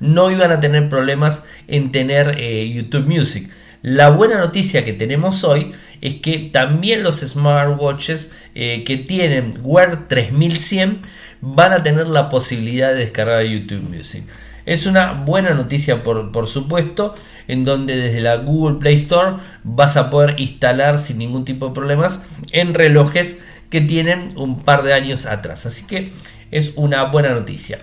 no 0.00 0.30
iban 0.30 0.50
a 0.50 0.60
tener 0.60 0.88
problemas 0.88 1.44
en 1.68 1.92
tener 1.92 2.36
eh, 2.38 2.68
YouTube 2.68 3.06
Music. 3.06 3.48
La 3.82 4.10
buena 4.10 4.38
noticia 4.38 4.84
que 4.84 4.92
tenemos 4.92 5.44
hoy 5.44 5.72
es 6.00 6.14
que 6.20 6.50
también 6.52 7.02
los 7.02 7.20
smartwatches 7.20 8.32
eh, 8.54 8.84
que 8.84 8.96
tienen 8.96 9.58
Wear 9.62 10.08
3100 10.08 11.00
van 11.40 11.72
a 11.72 11.82
tener 11.82 12.08
la 12.08 12.28
posibilidad 12.28 12.88
de 12.88 12.96
descargar 12.96 13.44
YouTube 13.44 13.88
Music. 13.88 14.24
Es 14.66 14.86
una 14.86 15.12
buena 15.12 15.54
noticia 15.54 16.04
por, 16.04 16.30
por 16.30 16.46
supuesto, 16.46 17.14
en 17.48 17.64
donde 17.64 17.96
desde 17.96 18.20
la 18.20 18.36
Google 18.36 18.78
Play 18.78 18.94
Store 18.94 19.36
vas 19.64 19.96
a 19.96 20.10
poder 20.10 20.38
instalar 20.38 20.98
sin 20.98 21.18
ningún 21.18 21.44
tipo 21.44 21.68
de 21.68 21.74
problemas 21.74 22.20
en 22.52 22.74
relojes 22.74 23.40
que 23.72 23.80
tienen 23.80 24.34
un 24.36 24.60
par 24.60 24.82
de 24.82 24.92
años 24.92 25.24
atrás. 25.24 25.64
Así 25.64 25.86
que 25.86 26.12
es 26.50 26.72
una 26.76 27.04
buena 27.04 27.30
noticia. 27.30 27.78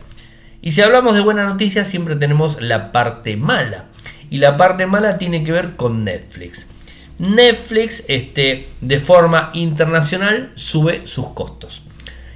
Y 0.62 0.74
si 0.74 0.84
hablamos 0.84 1.16
de 1.16 1.22
buena 1.22 1.46
noticia, 1.46 1.84
siempre 1.84 2.16
tenemos 2.16 2.62
la 2.62 2.92
parte 2.92 3.38
mala. 3.38 3.86
Y 4.30 4.38
la 4.38 4.56
parte 4.56 4.86
mala 4.86 5.18
tiene 5.18 5.44
que 5.44 5.52
ver 5.52 5.76
con 5.78 6.04
Netflix. 6.04 6.68
Netflix 7.18 8.06
este, 8.08 8.68
de 8.82 9.00
forma 9.00 9.50
internacional 9.56 10.52
sube 10.54 11.08
sus 11.08 11.30
costos. 11.30 11.82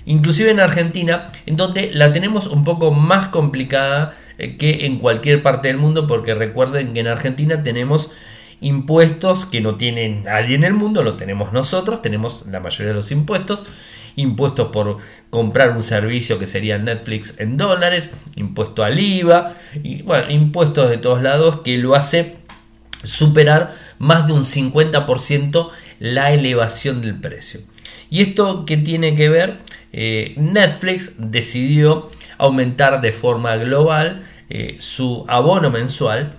Inclusive 0.08 0.50
en 0.50 0.60
Argentina, 0.60 1.28
en 1.46 1.56
donde 1.56 1.92
la 1.94 2.12
tenemos 2.12 2.48
un 2.48 2.64
poco 2.64 2.90
más 2.90 3.28
complicada 3.28 4.16
eh, 4.40 4.58
que 4.58 4.88
en 4.88 4.98
cualquier 4.98 5.44
parte 5.44 5.68
del 5.68 5.78
mundo, 5.78 6.08
porque 6.08 6.34
recuerden 6.34 6.96
que 6.96 7.02
en 7.02 7.08
Argentina 7.08 7.62
tenemos 7.62 8.10
impuestos 8.64 9.46
que 9.46 9.62
no 9.62 9.76
tiene 9.76 10.10
nadie 10.10 10.56
en 10.56 10.64
el 10.64 10.74
mundo, 10.74 11.04
lo 11.04 11.14
tenemos 11.14 11.54
nosotros, 11.54 12.02
tenemos 12.02 12.46
la 12.48 12.60
mayoría 12.60 12.90
de 12.90 12.94
los 12.96 13.12
impuestos, 13.12 13.66
impuestos 14.16 14.70
por 14.72 14.98
comprar 15.30 15.72
un 15.72 15.84
servicio 15.84 16.40
que 16.40 16.46
sería 16.46 16.78
Netflix 16.78 17.40
en 17.40 17.58
dólares, 17.58 18.12
impuesto 18.36 18.84
al 18.84 19.00
IVA, 19.00 19.54
y 19.84 20.02
bueno, 20.02 20.30
impuestos 20.32 20.90
de 20.90 20.98
todos 20.98 21.22
lados 21.22 21.62
que 21.62 21.78
lo 21.78 21.96
hace 21.96 22.38
superar 23.04 23.76
más 24.00 24.28
de 24.28 24.34
un 24.34 24.46
50% 24.46 25.70
la 26.00 26.32
elevación 26.32 27.02
del 27.02 27.20
precio. 27.20 27.62
¿Y 28.10 28.22
esto 28.22 28.66
qué 28.66 28.78
tiene 28.78 29.16
que 29.16 29.30
ver? 29.30 29.58
Eh, 29.92 30.34
Netflix 30.38 31.16
decidió 31.18 32.10
aumentar 32.38 33.02
de 33.02 33.12
forma 33.12 33.56
global 33.58 34.24
eh, 34.50 34.78
su 34.80 35.26
abono 35.28 35.70
mensual. 35.70 36.30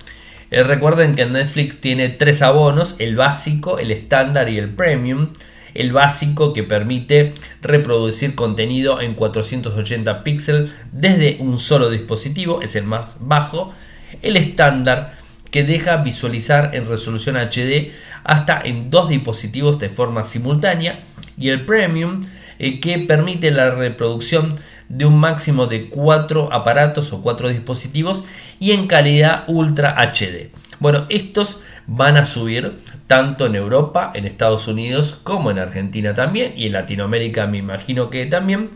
Eh, 0.55 0.63
recuerden 0.63 1.17
que 1.17 1.27
Netflix 1.27 1.81
tiene 1.81 2.11
tres 2.11 2.41
abonos, 2.41 2.95
el 3.01 3.17
básico, 3.17 3.81
el 3.81 3.91
estándar 3.91 4.49
y 4.49 4.57
el 4.57 4.69
premium. 4.69 5.31
El 5.75 5.93
básico 5.93 6.53
que 6.53 6.63
permite 6.63 7.35
reproducir 7.61 8.37
contenido 8.37 9.01
en 9.01 9.15
480 9.15 10.23
píxeles 10.23 10.71
desde 10.93 11.39
un 11.41 11.59
solo 11.59 11.91
dispositivo, 11.91 12.63
es 12.63 12.77
el 12.77 12.85
más 12.85 13.17
bajo. 13.19 13.75
El 14.23 14.37
estándar 14.37 15.15
que 15.51 15.65
deja 15.65 15.97
visualizar 15.97 16.71
en 16.77 16.89
resolución 16.89 17.35
HD 17.35 17.91
hasta 18.23 18.61
en 18.61 18.91
dos 18.91 19.09
dispositivos 19.09 19.81
de 19.81 19.89
forma 19.89 20.23
simultánea 20.23 21.01
y 21.37 21.49
el 21.49 21.67
Premium 21.67 22.27
eh, 22.61 22.79
que 22.79 23.01
permite 23.01 23.51
la 23.51 23.73
reproducción 23.73 24.55
de 24.89 25.07
un 25.07 25.19
máximo 25.19 25.67
de 25.67 25.89
cuatro 25.89 26.53
aparatos 26.53 27.13
o 27.13 27.23
cuatro 27.23 27.49
dispositivos 27.49 28.25
y 28.61 28.73
en 28.73 28.87
calidad 28.87 29.45
Ultra 29.47 29.95
HD. 29.99 30.51
Bueno, 30.81 31.07
estos 31.09 31.61
van 31.87 32.17
a 32.17 32.25
subir 32.25 32.79
tanto 33.07 33.47
en 33.47 33.55
Europa, 33.55 34.13
en 34.15 34.25
Estados 34.25 34.69
Unidos 34.69 35.19
como 35.23 35.51
en 35.51 35.59
Argentina 35.59 36.15
también 36.15 36.53
y 36.57 36.67
en 36.67 36.73
Latinoamérica 36.73 37.47
me 37.47 37.59
imagino 37.59 38.11
que 38.11 38.27
también. 38.27 38.71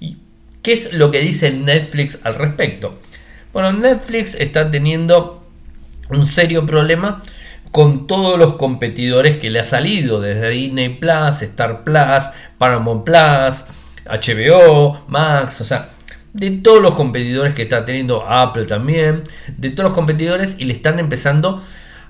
¿Y 0.00 0.18
qué 0.62 0.72
es 0.72 0.92
lo 0.92 1.10
que 1.10 1.20
dice 1.20 1.52
Netflix 1.52 2.20
al 2.24 2.34
respecto? 2.34 2.98
Bueno, 3.52 3.72
Netflix 3.72 4.34
está 4.34 4.70
teniendo 4.70 5.46
un 6.10 6.26
serio 6.26 6.66
problema 6.66 7.22
con 7.70 8.06
todos 8.06 8.38
los 8.38 8.54
competidores 8.54 9.36
que 9.36 9.50
le 9.50 9.60
ha 9.60 9.64
salido 9.64 10.20
desde 10.20 10.50
Disney 10.50 10.90
Plus, 10.90 11.42
Star 11.42 11.82
Plus, 11.82 12.30
Paramount 12.58 13.04
Plus, 13.04 13.64
HBO, 14.06 15.04
Max, 15.08 15.60
o 15.60 15.64
sea, 15.64 15.90
de 16.32 16.50
todos 16.50 16.82
los 16.82 16.94
competidores 16.94 17.54
que 17.54 17.62
está 17.62 17.84
teniendo 17.84 18.24
Apple 18.28 18.66
también, 18.66 19.22
de 19.56 19.70
todos 19.70 19.84
los 19.84 19.94
competidores 19.94 20.56
y 20.58 20.64
le 20.64 20.72
están 20.72 20.98
empezando 20.98 21.62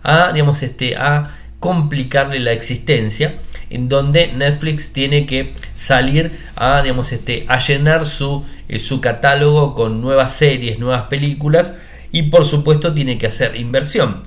a, 0.02 0.32
digamos, 0.32 0.62
este, 0.62 0.96
a 0.96 1.30
complicarle 1.60 2.40
la 2.40 2.52
existencia 2.52 3.36
en 3.70 3.88
donde 3.88 4.32
Netflix 4.32 4.92
tiene 4.92 5.26
que 5.26 5.54
salir 5.74 6.32
a, 6.56 6.82
digamos, 6.82 7.12
este, 7.12 7.46
a 7.48 7.58
llenar 7.58 8.06
su, 8.06 8.44
eh, 8.68 8.78
su 8.78 9.00
catálogo 9.00 9.74
con 9.74 10.00
nuevas 10.00 10.34
series, 10.36 10.78
nuevas 10.78 11.04
películas 11.04 11.76
y 12.12 12.24
por 12.24 12.44
supuesto 12.44 12.94
tiene 12.94 13.18
que 13.18 13.26
hacer 13.26 13.56
inversión. 13.56 14.22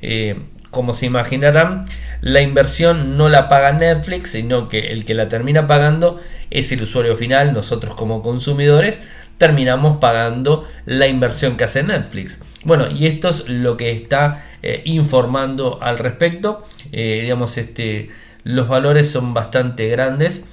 Eh, 0.00 0.38
como 0.70 0.94
se 0.94 1.06
imaginarán, 1.06 1.86
la 2.20 2.42
inversión 2.42 3.16
no 3.16 3.28
la 3.28 3.48
paga 3.48 3.72
Netflix, 3.72 4.30
sino 4.32 4.68
que 4.68 4.92
el 4.92 5.04
que 5.04 5.14
la 5.14 5.28
termina 5.28 5.66
pagando 5.66 6.20
es 6.50 6.72
el 6.72 6.82
usuario 6.82 7.16
final, 7.16 7.52
nosotros 7.52 7.94
como 7.94 8.22
consumidores 8.22 9.00
terminamos 9.38 9.98
pagando 9.98 10.66
la 10.84 11.06
inversión 11.06 11.56
que 11.56 11.64
hace 11.64 11.82
Netflix. 11.82 12.42
Bueno, 12.64 12.90
y 12.90 13.06
esto 13.06 13.28
es 13.28 13.48
lo 13.48 13.76
que 13.76 13.92
está 13.92 14.44
eh, 14.62 14.82
informando 14.84 15.78
al 15.80 15.98
respecto. 15.98 16.66
Eh, 16.90 17.20
digamos, 17.22 17.56
este, 17.56 18.10
los 18.42 18.68
valores 18.68 19.08
son 19.10 19.32
bastante 19.32 19.88
grandes. 19.88 20.44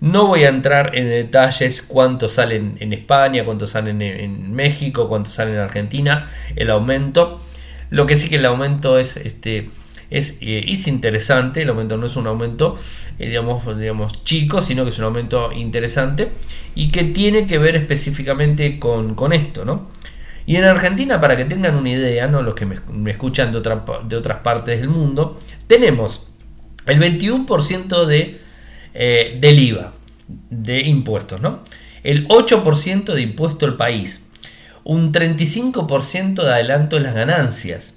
No 0.00 0.26
voy 0.26 0.44
a 0.44 0.48
entrar 0.48 0.96
en 0.96 1.10
detalles 1.10 1.82
cuántos 1.82 2.32
salen 2.32 2.78
en 2.80 2.94
España, 2.94 3.44
cuántos 3.44 3.70
salen 3.70 4.00
en, 4.00 4.54
México, 4.54 5.08
cuántos 5.08 5.34
salen 5.34 5.54
en 5.54 5.60
Argentina, 5.60 6.26
el 6.56 6.70
aumento. 6.70 7.42
Lo 7.90 8.06
que 8.06 8.16
sí 8.16 8.28
que 8.28 8.36
el 8.36 8.46
aumento 8.46 8.98
es, 8.98 9.16
este, 9.16 9.70
es, 10.10 10.38
eh, 10.40 10.64
es 10.68 10.86
interesante, 10.86 11.62
el 11.62 11.68
aumento 11.68 11.96
no 11.96 12.06
es 12.06 12.16
un 12.16 12.26
aumento 12.26 12.76
eh, 13.18 13.28
digamos, 13.28 13.78
digamos, 13.78 14.24
chico, 14.24 14.62
sino 14.62 14.84
que 14.84 14.90
es 14.90 14.98
un 14.98 15.04
aumento 15.04 15.52
interesante 15.52 16.32
y 16.74 16.90
que 16.90 17.04
tiene 17.04 17.46
que 17.46 17.58
ver 17.58 17.76
específicamente 17.76 18.78
con, 18.78 19.32
esto. 19.32 19.64
¿no? 19.64 19.90
Y 20.46 20.56
en 20.56 20.64
Argentina, 20.64 21.20
para 21.20 21.36
que 21.36 21.44
tengan 21.44 21.76
una 21.76 21.90
idea, 21.90 22.26
¿no? 22.26 22.42
los 22.42 22.54
que 22.54 22.66
me, 22.66 23.10
escuchan 23.10 23.52
de, 23.52 23.60
de 23.60 24.16
otras 24.16 24.38
partes 24.38 24.80
del 24.80 24.88
mundo, 24.88 25.38
tenemos 25.66 26.28
el 26.86 26.98
21% 26.98 28.06
de 28.06 28.40
eh, 28.92 29.38
del 29.40 29.58
IVA, 29.58 29.92
de 30.48 30.80
impuestos, 30.80 31.40
¿no? 31.40 31.60
El 32.02 32.26
8% 32.26 33.14
de 33.14 33.22
impuesto 33.22 33.66
al 33.66 33.76
país, 33.76 34.24
un 34.84 35.12
35% 35.12 36.42
de 36.42 36.52
adelanto 36.52 36.96
en 36.96 37.04
las 37.04 37.14
ganancias. 37.14 37.94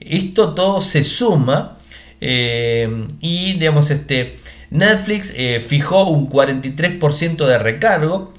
Esto 0.00 0.54
todo 0.54 0.80
se 0.80 1.04
suma 1.04 1.78
eh, 2.20 3.06
y, 3.20 3.54
digamos, 3.54 3.90
este, 3.90 4.38
Netflix 4.70 5.32
eh, 5.36 5.62
fijó 5.66 6.04
un 6.08 6.28
43% 6.28 7.46
de 7.46 7.58
recargo 7.58 8.34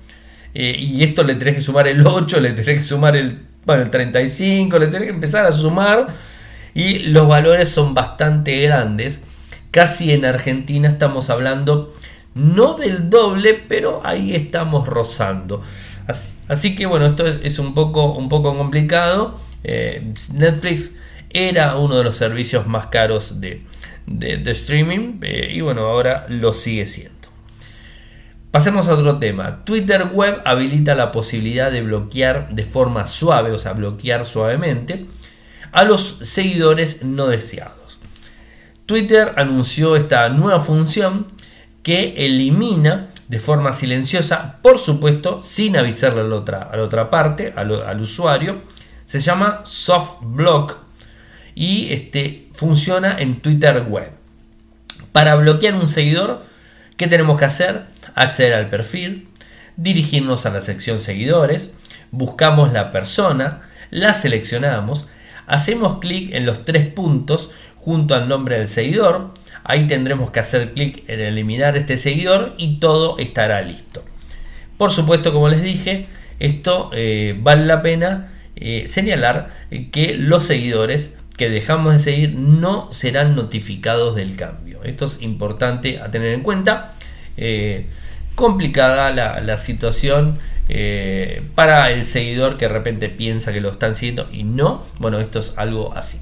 y 0.54 1.04
esto 1.04 1.24
le 1.24 1.36
tenés 1.36 1.56
que 1.56 1.62
sumar 1.62 1.88
el 1.88 2.06
8, 2.06 2.42
le 2.42 2.52
tenés 2.52 2.80
que 2.80 2.84
sumar 2.84 3.16
el, 3.16 3.40
bueno, 3.66 3.84
el 3.84 3.90
35, 3.90 4.80
le 4.80 4.88
tenés 4.88 5.04
que 5.04 5.14
empezar 5.14 5.46
a 5.46 5.54
sumar 5.54 6.08
y 6.74 7.00
los 7.00 7.26
valores 7.26 7.70
son 7.70 7.94
bastante 7.94 8.60
grandes 8.60 9.22
Casi 9.72 10.12
en 10.12 10.26
Argentina 10.26 10.90
estamos 10.90 11.30
hablando 11.30 11.94
no 12.36 12.74
del 12.74 13.10
doble, 13.10 13.54
pero 13.54 14.02
ahí 14.04 14.36
estamos 14.36 14.86
rozando. 14.86 15.62
Así, 16.48 16.76
que 16.76 16.86
bueno, 16.86 17.06
esto 17.06 17.26
es, 17.28 17.60
un, 17.60 17.74
poco, 17.74 18.14
un 18.14 18.30
poco 18.30 18.58
complicado. 18.58 19.40
Eh, 19.64 20.14
Netflix 20.34 20.96
era 21.30 21.76
uno 21.78 21.98
de 21.98 22.04
los 22.04 22.18
servicios 22.18 22.68
más 22.68 22.88
caros 22.88 23.40
de, 23.40 23.64
streaming 24.46 25.20
eh, 25.22 25.52
y 25.54 25.62
bueno, 25.62 25.82
ahora 25.82 26.26
lo 26.30 26.54
sigue 26.54 26.86
siendo. 26.86 27.22
Pasemos 28.52 28.90
a 28.90 28.96
otro 28.96 29.18
tema. 29.18 29.64
Twitter 29.64 30.10
Web 30.12 30.42
habilita 30.44 30.94
la 30.94 31.14
posibilidad 31.14 31.72
de 31.72 31.84
bloquear 31.84 32.50
de 32.50 32.66
forma 32.66 33.08
suave, 33.08 33.52
o 33.52 33.58
sea, 33.58 33.72
bloquear 33.72 34.26
suavemente 34.26 35.06
a 35.72 35.86
los 35.86 36.20
seguidores 36.24 37.04
no 37.04 37.28
deseados. 37.28 38.00
Twitter 38.86 39.32
anunció 39.38 39.96
esta 39.96 40.28
nueva 40.28 40.60
función 40.60 41.28
que 41.82 42.26
elimina 42.26 43.08
de 43.32 43.40
forma 43.40 43.72
silenciosa, 43.72 44.58
por 44.62 44.78
supuesto, 44.78 45.42
sin 45.42 45.78
avisarle 45.78 46.20
a 46.20 46.24
la 46.26 46.36
otra, 46.36 46.70
otra 46.78 47.10
parte, 47.10 47.54
al, 47.56 48.02
usuario. 48.02 48.62
Se 49.06 49.22
llama 49.22 49.62
Soft 49.64 50.18
Block 50.22 50.76
y 51.56 51.94
este, 51.94 52.50
funciona 52.52 53.18
en 53.18 53.40
Twitter 53.40 53.86
Web. 53.88 54.12
Para 55.14 55.36
bloquear 55.36 55.76
un 55.76 55.88
seguidor, 55.88 56.44
¿qué 56.98 57.08
tenemos 57.08 57.40
que 57.40 57.46
hacer? 57.46 57.86
Acceder 58.16 58.54
al 58.54 58.68
perfil, 58.68 59.30
dirigirnos 59.78 60.46
a 60.46 60.50
la 60.50 60.60
sección 60.60 61.00
seguidores, 61.00 61.74
buscamos 62.12 62.74
la 62.74 62.92
persona, 62.92 63.62
la 63.92 64.14
seleccionamos, 64.14 65.08
hacemos 65.48 66.00
clic 66.00 66.34
en 66.34 66.46
los 66.46 66.66
tres 66.66 66.86
puntos 66.86 67.52
junto 67.78 68.14
al 68.14 68.28
nombre 68.28 68.60
del 68.60 68.68
seguidor. 68.68 69.34
Ahí 69.64 69.88
tendremos 69.88 70.32
que 70.32 70.40
hacer 70.40 70.74
clic 70.74 71.04
en 71.08 71.20
eliminar 71.20 71.78
este 71.78 71.98
seguidor 71.98 72.54
y 72.58 72.80
todo 72.80 73.18
estará 73.20 73.62
listo. 73.62 74.04
Por 74.78 74.92
supuesto, 74.92 75.32
como 75.32 75.50
les 75.50 75.62
dije, 75.62 76.08
esto 76.40 76.90
eh, 76.94 77.38
vale 77.40 77.66
la 77.66 77.84
pena 77.84 78.32
eh, 78.56 78.86
señalar 78.88 79.50
que 79.92 80.16
los 80.18 80.46
seguidores 80.46 81.18
que 81.38 81.50
dejamos 81.50 81.94
de 81.94 82.00
seguir 82.00 82.36
no 82.36 82.92
serán 82.92 83.36
notificados 83.36 84.16
del 84.16 84.36
cambio. 84.36 84.84
Esto 84.84 85.06
es 85.06 85.22
importante 85.22 86.00
a 86.00 86.10
tener 86.10 86.34
en 86.34 86.42
cuenta. 86.42 86.94
Eh, 87.38 87.86
complicada 88.36 89.12
la, 89.12 89.40
la 89.42 89.58
situación 89.58 90.40
para 91.54 91.92
el 91.92 92.06
seguidor 92.06 92.58
que 92.58 92.66
de 92.66 92.74
repente 92.74 93.10
piensa 93.10 93.52
que 93.52 93.60
lo 93.60 93.72
están 93.72 93.94
siguiendo 93.94 94.30
y 94.32 94.44
no. 94.44 94.84
Bueno, 95.00 95.20
esto 95.20 95.40
es 95.40 95.54
algo 95.58 95.94
así. 95.94 96.18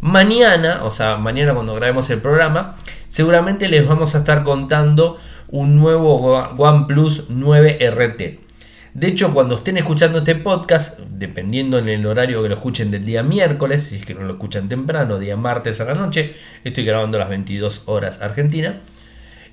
Mañana, 0.00 0.84
o 0.84 0.90
sea, 0.90 1.16
mañana 1.16 1.52
cuando 1.52 1.74
grabemos 1.74 2.08
el 2.10 2.20
programa, 2.20 2.74
seguramente 3.08 3.68
les 3.68 3.86
vamos 3.86 4.14
a 4.14 4.18
estar 4.18 4.44
contando 4.44 5.18
un 5.48 5.78
nuevo 5.78 6.16
OnePlus 6.56 7.26
9 7.28 7.78
RT. 7.90 8.50
De 8.94 9.06
hecho, 9.06 9.32
cuando 9.34 9.54
estén 9.54 9.76
escuchando 9.76 10.18
este 10.18 10.34
podcast, 10.34 10.98
dependiendo 10.98 11.78
en 11.78 11.88
el 11.88 12.06
horario 12.06 12.42
que 12.42 12.48
lo 12.48 12.54
escuchen 12.54 12.90
del 12.90 13.04
día 13.04 13.22
miércoles, 13.22 13.84
si 13.84 13.96
es 13.96 14.04
que 14.04 14.14
no 14.14 14.22
lo 14.22 14.32
escuchan 14.32 14.68
temprano, 14.68 15.18
día 15.18 15.36
martes 15.36 15.80
a 15.80 15.84
la 15.84 15.94
noche, 15.94 16.34
estoy 16.64 16.84
grabando 16.84 17.16
a 17.18 17.20
las 17.20 17.28
22 17.28 17.82
horas 17.86 18.20
Argentina, 18.22 18.80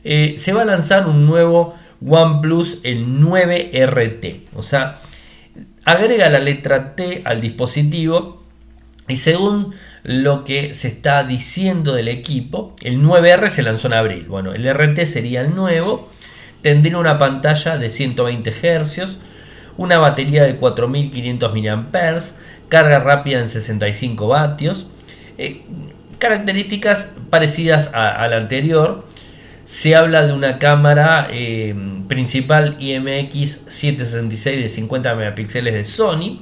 eh, 0.03 0.35
se 0.37 0.53
va 0.53 0.61
a 0.61 0.65
lanzar 0.65 1.07
un 1.07 1.27
nuevo 1.27 1.75
OnePlus, 2.05 2.79
el 2.83 3.21
9RT. 3.21 4.43
O 4.55 4.63
sea, 4.63 4.99
agrega 5.83 6.29
la 6.29 6.39
letra 6.39 6.95
T 6.95 7.21
al 7.25 7.41
dispositivo 7.41 8.43
y 9.07 9.17
según 9.17 9.73
lo 10.07 10.45
que 10.45 10.73
se 10.73 10.87
está 10.87 11.25
diciendo 11.25 11.93
del 11.93 12.07
equipo, 12.07 12.73
el 12.81 13.03
9R 13.03 13.49
se 13.49 13.61
lanzó 13.61 13.87
en 13.87 13.93
abril. 13.93 14.25
Bueno, 14.29 14.53
el 14.53 14.65
RT 14.73 15.05
sería 15.05 15.41
el 15.41 15.53
nuevo. 15.53 16.09
Tendría 16.61 16.97
una 16.97 17.19
pantalla 17.19 17.77
de 17.77 17.89
120 17.89 18.51
Hz, 18.51 19.17
una 19.75 19.97
batería 19.97 20.45
de 20.45 20.55
4500 20.55 21.53
mAh, 21.53 22.21
carga 22.69 22.99
rápida 22.99 23.41
en 23.41 23.49
65 23.49 24.29
vatios, 24.29 24.87
eh, 25.37 25.63
características 26.19 27.11
parecidas 27.29 27.91
a, 27.93 28.25
la 28.29 28.37
anterior. 28.37 29.05
Se 29.65 29.97
habla 29.97 30.25
de 30.25 30.31
una 30.31 30.57
cámara 30.57 31.27
eh, 31.31 31.75
principal 32.07 32.77
IMX 32.79 33.59
766 33.67 34.63
de 34.63 34.69
50 34.69 35.15
megapíxeles 35.15 35.73
de 35.73 35.83
Sony 35.83 36.41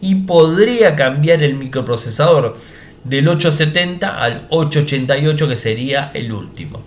y 0.00 0.14
podría 0.14 0.96
cambiar 0.96 1.42
el 1.42 1.54
microprocesador 1.56 2.56
del 3.04 3.28
870 3.28 4.20
al 4.20 4.46
888 4.48 5.48
que 5.48 5.56
sería 5.56 6.10
el 6.14 6.32
último. 6.32 6.82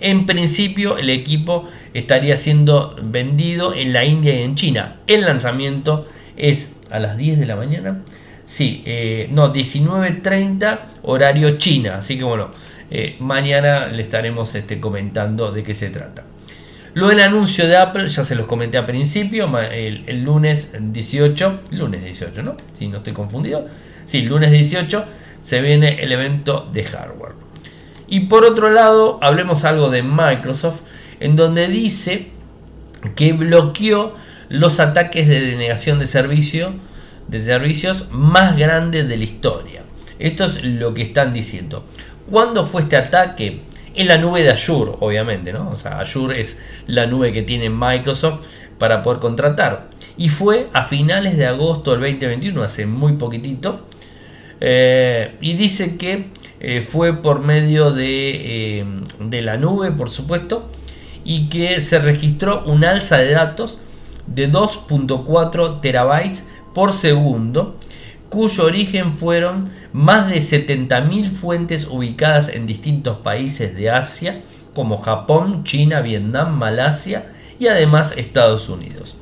En 0.00 0.26
principio 0.26 0.96
el 0.96 1.10
equipo 1.10 1.68
estaría 1.92 2.36
siendo 2.36 2.96
vendido 3.02 3.74
en 3.74 3.92
la 3.92 4.04
India 4.04 4.34
y 4.34 4.42
en 4.42 4.54
China. 4.54 4.96
El 5.06 5.22
lanzamiento 5.22 6.06
es 6.36 6.72
a 6.90 6.98
las 6.98 7.16
10 7.16 7.40
de 7.40 7.46
la 7.46 7.56
mañana. 7.56 8.02
Sí, 8.44 8.82
eh, 8.86 9.28
no, 9.30 9.52
19.30 9.52 10.78
horario 11.02 11.58
China. 11.58 11.96
Así 11.98 12.16
que 12.16 12.24
bueno, 12.24 12.50
eh, 12.90 13.16
mañana 13.18 13.88
le 13.88 14.02
estaremos 14.02 14.54
este, 14.54 14.80
comentando 14.80 15.52
de 15.52 15.62
qué 15.62 15.74
se 15.74 15.90
trata. 15.90 16.24
Lo 16.94 17.08
del 17.08 17.20
anuncio 17.20 17.68
de 17.68 17.76
Apple, 17.76 18.08
ya 18.08 18.24
se 18.24 18.34
los 18.34 18.46
comenté 18.46 18.78
al 18.78 18.86
principio, 18.86 19.46
el, 19.58 20.04
el 20.06 20.24
lunes 20.24 20.72
18, 20.80 21.60
lunes 21.72 22.02
18, 22.02 22.42
¿no? 22.42 22.56
Si 22.72 22.88
no 22.88 22.98
estoy 22.98 23.12
confundido. 23.12 23.66
Sí, 24.06 24.22
lunes 24.22 24.50
18 24.50 25.04
se 25.42 25.60
viene 25.60 26.02
el 26.02 26.12
evento 26.12 26.68
de 26.72 26.84
hardware. 26.84 27.32
Y 28.06 28.20
por 28.20 28.44
otro 28.44 28.70
lado, 28.70 29.18
hablemos 29.22 29.64
algo 29.64 29.90
de 29.90 30.02
Microsoft, 30.02 30.82
en 31.20 31.36
donde 31.36 31.68
dice 31.68 32.28
que 33.14 33.32
bloqueó 33.32 34.14
los 34.48 34.80
ataques 34.80 35.28
de 35.28 35.40
denegación 35.40 35.98
de 35.98 36.06
servicio 36.06 36.72
de 37.28 37.42
servicios 37.42 38.06
más 38.10 38.56
grandes 38.56 39.08
de 39.08 39.16
la 39.16 39.24
historia. 39.24 39.82
Esto 40.18 40.46
es 40.46 40.64
lo 40.64 40.94
que 40.94 41.02
están 41.02 41.32
diciendo. 41.32 41.84
¿Cuándo 42.30 42.66
fue 42.66 42.82
este 42.82 42.96
ataque? 42.96 43.60
En 43.94 44.08
la 44.08 44.16
nube 44.16 44.42
de 44.42 44.50
Azure, 44.50 44.92
obviamente, 45.00 45.52
¿no? 45.52 45.70
O 45.70 45.76
sea, 45.76 46.00
Azure 46.00 46.40
es 46.40 46.60
la 46.86 47.06
nube 47.06 47.32
que 47.32 47.42
tiene 47.42 47.70
Microsoft 47.70 48.40
para 48.78 49.02
poder 49.02 49.20
contratar. 49.20 49.88
Y 50.16 50.28
fue 50.28 50.68
a 50.72 50.84
finales 50.84 51.36
de 51.36 51.46
agosto 51.46 51.92
del 51.92 52.00
2021, 52.00 52.62
hace 52.62 52.86
muy 52.86 53.12
poquitito. 53.14 53.86
Eh, 54.60 55.36
y 55.40 55.54
dice 55.54 55.96
que 55.96 56.30
eh, 56.60 56.80
fue 56.80 57.14
por 57.14 57.40
medio 57.40 57.92
de, 57.92 58.80
eh, 58.80 58.86
de 59.20 59.42
la 59.42 59.56
nube, 59.56 59.92
por 59.92 60.10
supuesto, 60.10 60.68
y 61.24 61.48
que 61.48 61.80
se 61.80 61.98
registró 61.98 62.64
un 62.66 62.84
alza 62.84 63.18
de 63.18 63.32
datos 63.32 63.78
de 64.26 64.50
2.4 64.50 65.80
terabytes 65.80 66.44
por 66.74 66.92
segundo, 66.92 67.76
cuyo 68.28 68.64
origen 68.64 69.14
fueron 69.14 69.70
más 69.92 70.28
de 70.28 70.36
70.000 70.36 71.30
fuentes 71.30 71.86
ubicadas 71.86 72.48
en 72.50 72.66
distintos 72.66 73.18
países 73.18 73.74
de 73.74 73.90
Asia, 73.90 74.42
como 74.74 74.98
Japón, 74.98 75.64
China, 75.64 76.02
Vietnam, 76.02 76.56
Malasia 76.56 77.32
y 77.58 77.68
además 77.68 78.14
Estados 78.16 78.68
Unidos. 78.68 79.16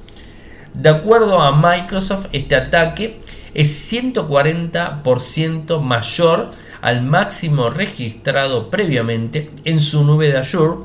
De 0.75 0.91
acuerdo 0.91 1.41
a 1.41 1.57
Microsoft, 1.57 2.27
este 2.33 2.57
ataque 2.57 3.21
es 3.57 3.91
140% 3.91 5.81
mayor 5.81 6.51
al 6.83 7.03
máximo 7.03 7.71
registrado 7.71 8.69
previamente 8.69 9.51
en 9.65 9.81
su 9.81 10.05
nube 10.05 10.29
de 10.29 10.37
Azure 10.37 10.85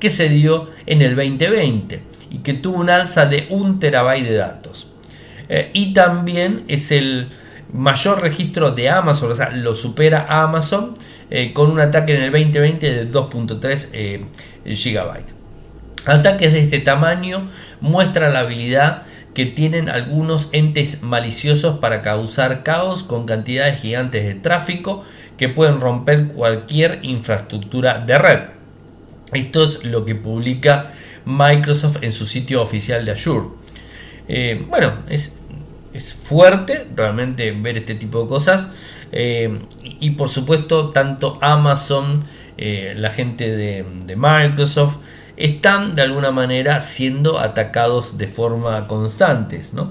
que 0.00 0.10
se 0.10 0.28
dio 0.28 0.68
en 0.86 1.00
el 1.00 1.14
2020 1.14 2.02
y 2.32 2.38
que 2.38 2.54
tuvo 2.54 2.78
un 2.78 2.90
alza 2.90 3.26
de 3.26 3.46
1 3.50 3.78
terabyte 3.78 4.24
de 4.24 4.34
datos. 4.34 4.88
Eh, 5.48 5.70
y 5.72 5.94
también 5.94 6.64
es 6.66 6.90
el 6.90 7.28
mayor 7.72 8.20
registro 8.20 8.72
de 8.72 8.90
Amazon, 8.90 9.30
o 9.30 9.34
sea, 9.36 9.50
lo 9.50 9.76
supera 9.76 10.26
Amazon 10.28 10.94
eh, 11.30 11.52
con 11.52 11.70
un 11.70 11.78
ataque 11.78 12.16
en 12.16 12.22
el 12.22 12.32
2020 12.32 12.94
de 12.94 13.12
2.3 13.12 13.90
eh, 13.92 14.24
gigabytes. 14.74 15.36
Ataques 16.04 16.52
de 16.52 16.62
este 16.62 16.80
tamaño 16.80 17.48
muestran 17.80 18.32
la 18.32 18.40
habilidad 18.40 19.04
que 19.34 19.46
tienen 19.46 19.88
algunos 19.88 20.50
entes 20.52 21.02
maliciosos 21.02 21.78
para 21.78 22.02
causar 22.02 22.62
caos 22.62 23.02
con 23.02 23.26
cantidades 23.26 23.80
gigantes 23.80 24.24
de 24.24 24.34
tráfico 24.34 25.04
que 25.36 25.48
pueden 25.48 25.80
romper 25.80 26.28
cualquier 26.28 26.98
infraestructura 27.02 27.98
de 27.98 28.18
red. 28.18 28.40
Esto 29.32 29.64
es 29.64 29.84
lo 29.84 30.04
que 30.04 30.14
publica 30.14 30.90
Microsoft 31.24 32.02
en 32.02 32.12
su 32.12 32.26
sitio 32.26 32.62
oficial 32.62 33.04
de 33.04 33.12
Azure. 33.12 33.48
Eh, 34.26 34.64
bueno, 34.68 34.94
es, 35.08 35.36
es, 35.92 36.14
fuerte 36.14 36.86
realmente 36.94 37.52
ver 37.52 37.78
este 37.78 37.94
tipo 37.94 38.22
de 38.22 38.28
cosas. 38.28 38.72
Eh, 39.12 39.58
y 39.82 40.10
por 40.12 40.28
supuesto, 40.28 40.90
tanto 40.90 41.38
Amazon, 41.40 42.24
eh, 42.56 42.94
la 42.96 43.10
gente 43.10 43.54
de, 43.54 43.84
de 44.04 44.16
Microsoft, 44.16 44.96
están 45.38 45.94
de 45.94 46.02
alguna 46.02 46.32
manera 46.32 46.80
siendo 46.80 47.38
atacados 47.38 48.18
de 48.18 48.26
forma 48.26 48.86
constantes. 48.88 49.72
¿no? 49.72 49.90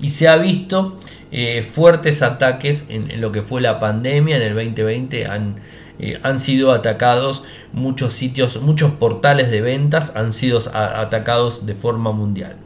Y 0.00 0.10
se 0.10 0.28
ha 0.28 0.36
visto 0.36 0.96
eh, 1.32 1.66
fuertes 1.68 2.22
ataques 2.22 2.86
en, 2.88 3.20
lo 3.20 3.32
que 3.32 3.42
fue 3.42 3.60
la 3.60 3.80
pandemia 3.80 4.36
en 4.36 4.42
el 4.42 4.54
2020. 4.54 5.26
Han, 5.26 5.56
eh, 5.98 6.20
han 6.22 6.38
sido 6.38 6.72
atacados 6.72 7.42
muchos 7.72 8.12
sitios, 8.12 8.62
muchos 8.62 8.92
portales 8.92 9.50
de 9.50 9.60
ventas 9.60 10.14
han 10.14 10.32
sido 10.32 10.60
atacados 10.72 11.66
de 11.66 11.74
forma 11.74 12.12
mundial. 12.12 12.56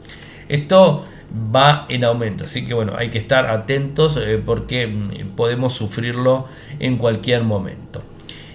Esto 0.47 1.05
va 1.53 1.85
en 1.89 2.03
aumento, 2.03 2.43
así 2.43 2.65
que 2.65 2.73
bueno, 2.73 2.93
hay 2.97 3.09
que 3.09 3.17
estar 3.17 3.47
atentos 3.47 4.17
eh, 4.17 4.39
porque 4.43 4.85
mm, 4.85 5.35
podemos 5.35 5.73
sufrirlo 5.73 6.45
en 6.79 6.97
cualquier 6.97 7.43
momento. 7.43 8.03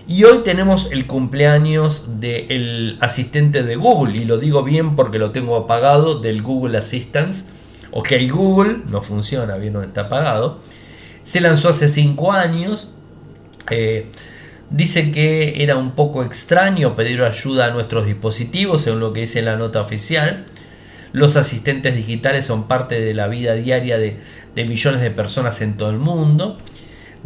Y 0.09 0.23
hoy 0.23 0.43
tenemos 0.45 0.89
el 0.93 1.09
cumpleaños 1.09 2.21
del 2.21 2.97
asistente 3.01 3.65
de 3.65 3.75
Google, 3.75 4.17
y 4.17 4.25
lo 4.25 4.39
digo 4.39 4.63
bien 4.63 4.95
porque 4.95 5.19
lo 5.19 5.33
tengo 5.33 5.57
apagado, 5.57 6.21
del 6.21 6.43
Google 6.43 6.79
Assistance. 6.79 7.47
Ok, 7.91 8.13
Google 8.31 8.83
no 8.89 9.03
funciona 9.03 9.57
bien, 9.57 9.73
no 9.73 9.83
está 9.83 10.03
apagado. 10.03 10.61
Se 11.25 11.41
lanzó 11.41 11.71
hace 11.71 11.89
5 11.89 12.31
años. 12.31 12.93
Eh, 13.71 14.07
dice 14.71 15.11
que 15.11 15.65
era 15.65 15.77
un 15.77 15.91
poco 15.93 16.23
extraño 16.23 16.95
pedir 16.95 17.23
ayuda 17.23 17.67
a 17.67 17.71
nuestros 17.73 18.07
dispositivos, 18.07 18.83
según 18.83 19.01
lo 19.01 19.13
que 19.13 19.23
dice 19.23 19.43
la 19.43 19.57
nota 19.57 19.81
oficial. 19.81 20.45
Los 21.13 21.35
asistentes 21.35 21.97
digitales 21.97 22.45
son 22.45 22.69
parte 22.69 23.01
de 23.01 23.13
la 23.13 23.27
vida 23.27 23.55
diaria 23.55 23.99
de 23.99 24.19
millones 24.55 25.01
de 25.01 25.11
personas 25.11 25.61
en 25.63 25.77
todo 25.77 25.91
el 25.91 25.99
mundo. 25.99 26.59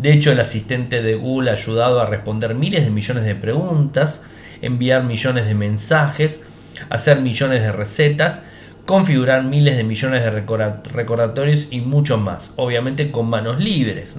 De 0.01 0.15
hecho, 0.15 0.33
el 0.33 0.41
asistente 0.41 1.03
de 1.03 1.15
Google 1.15 1.51
ha 1.51 1.55
ayudado 1.55 2.01
a 2.01 2.07
responder 2.07 2.55
miles 2.55 2.85
de 2.85 2.91
millones 2.91 3.25
de 3.25 3.35
preguntas, 3.35 4.25
enviar 4.63 5.05
millones 5.05 5.45
de 5.45 5.55
mensajes, 5.55 6.43
hacer 6.89 7.21
millones 7.21 7.61
de 7.61 7.71
recetas, 7.71 8.41
configurar 8.87 9.45
miles 9.45 9.77
de 9.77 9.85
millones 9.85 10.25
de 10.25 10.31
recordatorios 10.31 11.69
y 11.71 11.83
mucho 11.83 12.17
más, 12.17 12.55
obviamente 12.57 13.11
con 13.11 13.29
manos 13.29 13.63
libres. 13.63 14.17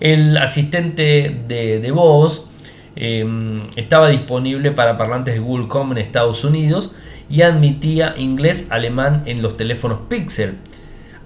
El 0.00 0.36
asistente 0.36 1.44
de, 1.48 1.90
voz 1.90 2.50
em, 2.94 3.62
estaba 3.76 4.08
disponible 4.08 4.70
para 4.72 4.98
parlantes 4.98 5.32
de 5.32 5.40
Google 5.40 5.68
Home 5.70 5.92
en 5.92 5.98
Estados 6.06 6.44
Unidos 6.44 6.92
y 7.30 7.40
admitía 7.40 8.14
inglés, 8.18 8.66
alemán 8.68 9.22
en 9.24 9.40
los 9.40 9.56
teléfonos 9.56 10.00
Pixel 10.10 10.58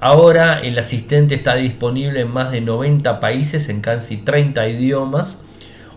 Ahora 0.00 0.60
el 0.60 0.78
asistente 0.78 1.34
está 1.34 1.54
disponible 1.54 2.20
en 2.20 2.30
más 2.30 2.52
de 2.52 2.60
90 2.60 3.18
países 3.18 3.70
en 3.70 3.80
casi 3.80 4.18
30 4.18 4.68
idiomas. 4.68 5.38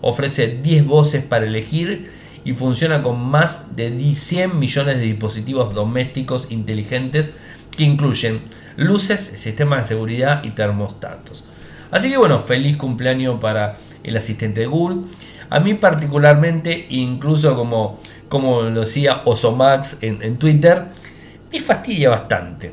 Ofrece 0.02 0.60
10 0.64 0.86
voces 0.86 1.24
para 1.24 1.46
elegir 1.46 2.10
y 2.46 2.54
funciona 2.54 3.04
con 3.04 3.20
más 3.20 3.76
de 3.76 3.92
100 4.16 4.58
millones 4.58 4.98
de 4.98 5.04
dispositivos 5.04 5.74
domésticos 5.74 6.48
inteligentes 6.50 7.32
que 7.76 7.84
incluyen 7.84 8.40
luces, 8.78 9.20
sistemas 9.20 9.82
de 9.82 9.88
seguridad 9.90 10.44
y 10.46 10.52
termostatos. 10.52 11.44
Así 11.92 12.10
que 12.10 12.18
bueno, 12.18 12.40
feliz 12.40 12.78
cumpleaños 12.78 13.40
para 13.42 13.76
el 14.04 14.16
asistente 14.16 14.62
de 14.62 14.68
Google. 14.68 15.02
A 15.50 15.60
mí 15.60 15.74
particularmente, 15.74 16.86
incluso 16.90 17.54
como, 17.58 18.00
como 18.30 18.62
lo 18.62 18.82
decía 18.82 19.24
Osomax 19.26 20.04
en, 20.04 20.22
en 20.22 20.38
Twitter, 20.38 20.86
me 21.52 21.60
fastidia 21.60 22.12
bastante. 22.12 22.72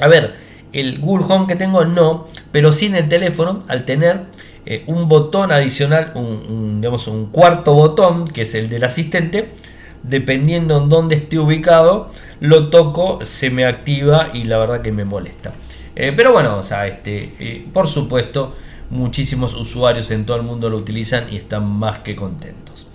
A 0.00 0.08
ver, 0.08 0.43
el 0.74 0.98
Google 0.98 1.24
Home 1.28 1.46
que 1.46 1.56
tengo 1.56 1.84
no, 1.84 2.26
pero 2.52 2.72
sí 2.72 2.86
en 2.86 2.96
el 2.96 3.08
teléfono, 3.08 3.62
al 3.68 3.84
tener 3.84 4.24
eh, 4.66 4.82
un 4.86 5.08
botón 5.08 5.52
adicional, 5.52 6.12
un, 6.14 6.80
digamos, 6.80 7.06
un 7.06 7.26
cuarto 7.26 7.74
botón, 7.74 8.26
que 8.26 8.42
es 8.42 8.54
el 8.54 8.68
del 8.68 8.84
asistente, 8.84 9.50
dependiendo 10.02 10.82
en 10.82 10.88
dónde 10.88 11.16
esté 11.16 11.38
ubicado, 11.38 12.10
lo 12.40 12.68
toco, 12.68 13.24
se 13.24 13.50
me 13.50 13.64
activa 13.64 14.30
y 14.34 14.44
la 14.44 14.58
verdad 14.58 14.82
que 14.82 14.92
me 14.92 15.04
molesta. 15.04 15.52
Eh, 15.96 16.12
pero 16.16 16.32
bueno, 16.32 16.58
o 16.58 16.62
sea, 16.62 16.86
este, 16.86 17.34
eh, 17.38 17.66
por 17.72 17.88
supuesto, 17.88 18.54
muchísimos 18.90 19.54
usuarios 19.54 20.10
en 20.10 20.26
todo 20.26 20.36
el 20.36 20.42
mundo 20.42 20.68
lo 20.68 20.76
utilizan 20.76 21.32
y 21.32 21.36
están 21.36 21.66
más 21.66 22.00
que 22.00 22.16
contentos. 22.16 22.88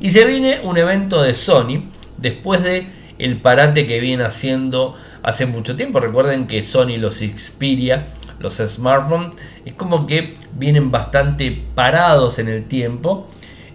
Y 0.00 0.10
se 0.10 0.24
viene 0.24 0.60
un 0.62 0.76
evento 0.78 1.22
de 1.22 1.34
Sony 1.34 1.84
después 2.18 2.62
de 2.62 2.86
el 3.18 3.36
parate 3.36 3.86
que 3.86 4.00
viene 4.00 4.24
haciendo 4.24 4.94
hace 5.22 5.46
mucho 5.46 5.76
tiempo. 5.76 6.00
Recuerden 6.00 6.46
que 6.46 6.62
Sony 6.62 6.96
los 6.98 7.16
Xperia, 7.16 8.08
los 8.38 8.56
smartphones, 8.56 9.32
es 9.64 9.72
como 9.74 10.06
que 10.06 10.34
vienen 10.54 10.90
bastante 10.90 11.62
parados 11.74 12.38
en 12.38 12.48
el 12.48 12.64
tiempo. 12.64 13.28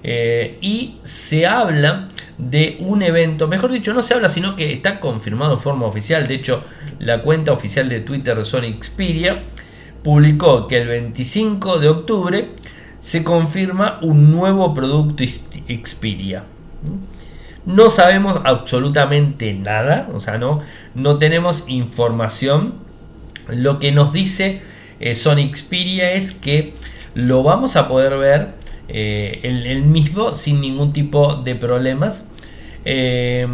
Eh, 0.04 0.58
y 0.62 0.98
se 1.04 1.48
habla 1.48 2.08
de 2.38 2.78
un 2.80 3.02
evento, 3.02 3.48
mejor 3.48 3.72
dicho, 3.72 3.94
no 3.94 4.02
se 4.02 4.14
habla, 4.14 4.30
sino 4.30 4.56
que 4.56 4.72
está 4.72 5.00
confirmado 5.00 5.54
en 5.54 5.60
forma 5.60 5.86
oficial. 5.86 6.28
De 6.28 6.36
hecho, 6.36 6.64
la 7.00 7.22
cuenta 7.22 7.52
oficial 7.52 7.90
de 7.90 8.00
Twitter 8.02 8.38
de 8.38 8.46
Sony 8.46 8.78
Xperia 8.80 9.44
publicó 10.04 10.68
que 10.68 10.82
el 10.82 10.88
25 10.88 11.80
de 11.80 11.90
octubre 11.90 12.50
se 13.00 13.24
confirma 13.24 14.00
un 14.02 14.32
nuevo 14.32 14.74
producto 14.74 15.24
Xperia. 15.24 16.44
No 17.68 17.90
sabemos 17.90 18.40
absolutamente 18.46 19.54
nada, 19.54 20.08
o 20.14 20.20
sea, 20.20 20.38
no, 20.38 20.62
no 20.96 21.20
tenemos 21.20 21.66
información. 21.68 22.76
Lo 23.50 23.78
que 23.78 23.92
nos 23.92 24.14
dice 24.14 24.62
eh, 25.02 25.16
Sony 25.16 25.52
Xperia 25.54 26.14
es 26.14 26.32
que 26.32 26.76
lo 27.14 27.44
vamos 27.44 27.76
a 27.76 27.90
poder 27.90 28.18
ver 28.18 28.54
eh, 28.88 29.42
el, 29.44 29.84
mismo 29.84 30.34
sin 30.34 30.62
ningún 30.62 30.94
tipo 30.94 31.36
de 31.36 31.56
problemas. 31.56 32.30
Eh, 32.86 33.46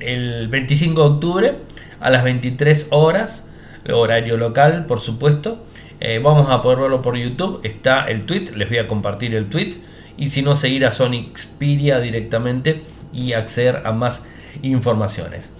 el 0.00 0.48
25 0.48 1.02
de 1.02 1.06
octubre 1.06 1.54
a 2.00 2.08
las 2.08 2.24
23 2.24 2.86
horas, 2.88 3.50
horario 3.92 4.38
local, 4.38 4.86
por 4.86 5.00
supuesto. 5.00 5.62
vamos 6.22 6.46
a 6.48 6.62
poder 6.62 6.78
verlo 6.78 7.02
por 7.02 7.18
YouTube. 7.18 7.60
Está 7.64 8.04
el 8.04 8.24
tweet, 8.24 8.52
les 8.56 8.70
voy 8.70 8.78
a 8.78 8.88
compartir 8.88 9.34
el 9.34 9.50
tweet. 9.50 9.74
Y 10.16 10.28
si 10.28 10.40
no, 10.40 10.56
seguir 10.56 10.86
a 10.86 10.90
Sony 10.90 11.28
Xperia 11.36 12.00
directamente 12.00 12.82
y 13.12 13.32
acceder 13.32 13.82
a 13.84 13.92
más 13.92 14.22
informaciones. 14.62 15.52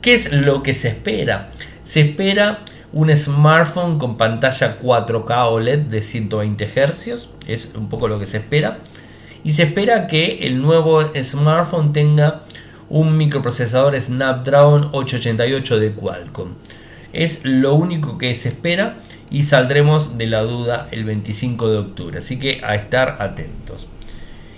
¿Qué 0.00 0.14
es 0.14 0.32
lo 0.32 0.62
que 0.62 0.74
se 0.74 0.88
espera? 0.88 1.50
Se 1.82 2.00
espera 2.00 2.60
un 2.92 3.14
smartphone 3.16 3.98
con 3.98 4.16
pantalla 4.16 4.78
4K 4.78 5.48
OLED 5.50 5.80
de 5.80 6.02
120 6.02 6.66
Hz, 6.66 7.28
es 7.46 7.74
un 7.74 7.88
poco 7.88 8.08
lo 8.08 8.18
que 8.18 8.26
se 8.26 8.38
espera. 8.38 8.78
Y 9.44 9.52
se 9.52 9.64
espera 9.64 10.06
que 10.06 10.46
el 10.46 10.60
nuevo 10.60 11.02
smartphone 11.22 11.92
tenga 11.92 12.42
un 12.88 13.16
microprocesador 13.16 14.00
Snapdragon 14.00 14.90
888 14.92 15.78
de 15.78 15.92
Qualcomm. 15.92 16.54
Es 17.12 17.44
lo 17.44 17.74
único 17.74 18.18
que 18.18 18.34
se 18.34 18.48
espera 18.48 18.96
y 19.30 19.44
saldremos 19.44 20.18
de 20.18 20.26
la 20.26 20.42
duda 20.42 20.88
el 20.90 21.04
25 21.04 21.68
de 21.70 21.78
octubre. 21.78 22.18
Así 22.18 22.38
que 22.38 22.60
a 22.64 22.74
estar 22.74 23.16
atentos. 23.20 23.86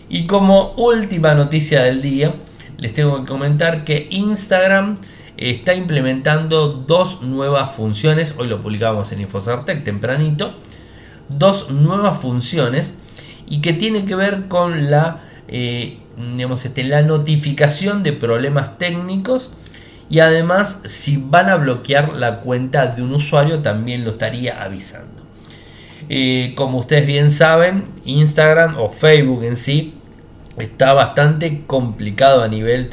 Y 0.09 0.27
como 0.27 0.73
última 0.77 1.35
noticia 1.35 1.83
del 1.83 2.01
día, 2.01 2.35
les 2.79 2.95
tengo 2.95 3.21
que 3.21 3.27
comentar 3.27 3.85
que 3.85 4.09
Instagram 4.11 4.99
está 5.37 5.75
implementando 5.75 6.69
dos 6.69 7.23
nuevas 7.23 7.75
funciones. 7.75 8.35
Hoy 8.39 8.49
lo 8.49 8.61
publicamos 8.61 9.13
en 9.13 9.21
Infosartec 9.21 9.85
tempranito. 9.85 10.55
Dos 11.29 11.71
nuevas 11.71 12.19
funciones 12.19 12.95
y 13.47 13.61
que 13.61 13.75
tiene 13.75 14.07
que 14.07 14.15
ver 14.15 14.49
con 14.49 14.91
la, 14.91 15.21
eh, 15.47 15.99
digamos, 16.17 16.65
este, 16.65 16.85
la 16.85 17.03
notificación 17.03 18.03
de 18.03 18.13
problemas 18.13 18.79
técnicos 18.79 19.53
y 20.11 20.21
además 20.21 20.81
si 20.85 21.19
van 21.19 21.51
a 21.51 21.57
bloquear 21.57 22.15
la 22.15 22.41
cuenta 22.41 22.87
de 22.87 23.03
un 23.03 23.13
usuario 23.15 23.61
también 23.61 24.05
lo 24.05 24.11
estaría 24.11 24.63
avisando. 24.63 25.18
Como 26.55 26.79
ustedes 26.79 27.07
bien 27.07 27.31
saben, 27.31 27.85
Instagram 28.05 28.79
o 28.79 28.89
Facebook 28.89 29.45
en 29.45 29.57
sí 29.57 29.95
está 30.57 30.95
bastante 30.95 31.65
complicado 31.67 32.43
a 32.43 32.49
nivel 32.49 32.91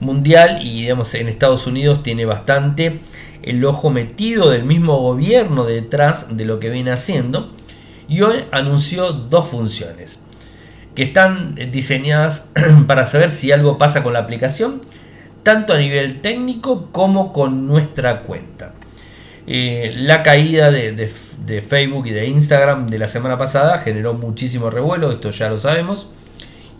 mundial 0.00 0.60
y 0.62 0.82
digamos 0.82 1.14
en 1.14 1.28
Estados 1.28 1.66
Unidos 1.66 2.02
tiene 2.02 2.24
bastante 2.24 3.00
el 3.42 3.64
ojo 3.64 3.90
metido 3.90 4.50
del 4.50 4.64
mismo 4.64 4.98
gobierno 4.98 5.64
detrás 5.64 6.36
de 6.36 6.44
lo 6.44 6.60
que 6.60 6.70
viene 6.70 6.90
haciendo 6.90 7.50
y 8.08 8.22
hoy 8.22 8.44
anunció 8.50 9.12
dos 9.12 9.48
funciones 9.48 10.18
que 10.94 11.04
están 11.04 11.54
diseñadas 11.70 12.50
para 12.86 13.06
saber 13.06 13.30
si 13.30 13.52
algo 13.52 13.78
pasa 13.78 14.02
con 14.02 14.12
la 14.12 14.20
aplicación 14.20 14.80
tanto 15.42 15.72
a 15.72 15.78
nivel 15.78 16.20
técnico 16.20 16.88
como 16.92 17.32
con 17.32 17.66
nuestra 17.66 18.22
cuenta. 18.22 18.74
Eh, 19.46 19.92
la 19.96 20.22
caída 20.22 20.70
de, 20.70 20.92
de 20.92 21.62
Facebook 21.62 22.06
y 22.06 22.10
de 22.10 22.26
Instagram 22.26 22.88
de 22.88 22.98
la 22.98 23.08
semana 23.08 23.38
pasada 23.38 23.78
generó 23.78 24.14
muchísimo 24.14 24.70
revuelo, 24.70 25.10
esto 25.10 25.30
ya 25.30 25.48
lo 25.48 25.58
sabemos 25.58 26.10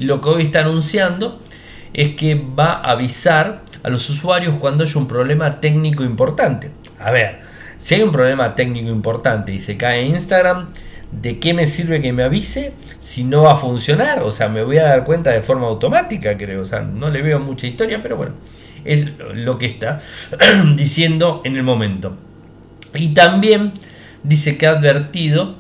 y 0.01 0.05
lo 0.05 0.20
que 0.23 0.31
hoy 0.31 0.42
está 0.44 0.61
anunciando 0.61 1.38
es 1.92 2.16
que 2.16 2.35
va 2.35 2.73
a 2.73 2.92
avisar 2.92 3.61
a 3.83 3.90
los 3.90 4.09
usuarios 4.09 4.55
cuando 4.59 4.83
haya 4.83 4.99
un 4.99 5.07
problema 5.07 5.61
técnico 5.61 6.03
importante. 6.03 6.70
A 6.99 7.11
ver, 7.11 7.40
si 7.77 7.94
hay 7.94 8.03
un 8.03 8.11
problema 8.11 8.55
técnico 8.55 8.88
importante 8.88 9.53
y 9.53 9.61
se 9.61 9.77
cae 9.77 10.05
Instagram, 10.05 10.68
¿de 11.12 11.38
qué 11.38 11.53
me 11.53 11.66
sirve 11.66 12.01
que 12.01 12.14
me 12.14 12.23
avise 12.23 12.73
si 12.99 13.25
no 13.25 13.42
va 13.42 13.53
a 13.53 13.57
funcionar? 13.57 14.23
O 14.23 14.33
sea, 14.33 14.49
me 14.49 14.64
voy 14.64 14.79
a 14.79 14.85
dar 14.85 15.05
cuenta 15.05 15.31
de 15.31 15.42
forma 15.42 15.66
automática, 15.66 16.37
creo. 16.38 16.62
O 16.62 16.64
sea, 16.64 16.81
no 16.81 17.11
le 17.11 17.20
veo 17.20 17.38
mucha 17.38 17.66
historia, 17.66 18.01
pero 18.01 18.16
bueno, 18.16 18.33
es 18.87 19.18
lo 19.35 19.59
que 19.59 19.66
está 19.66 20.01
diciendo 20.77 21.42
en 21.44 21.57
el 21.57 21.62
momento. 21.62 22.16
Y 22.94 23.09
también 23.09 23.72
dice 24.22 24.59
que 24.59 24.66
ha 24.66 24.70
advertido 24.70 25.57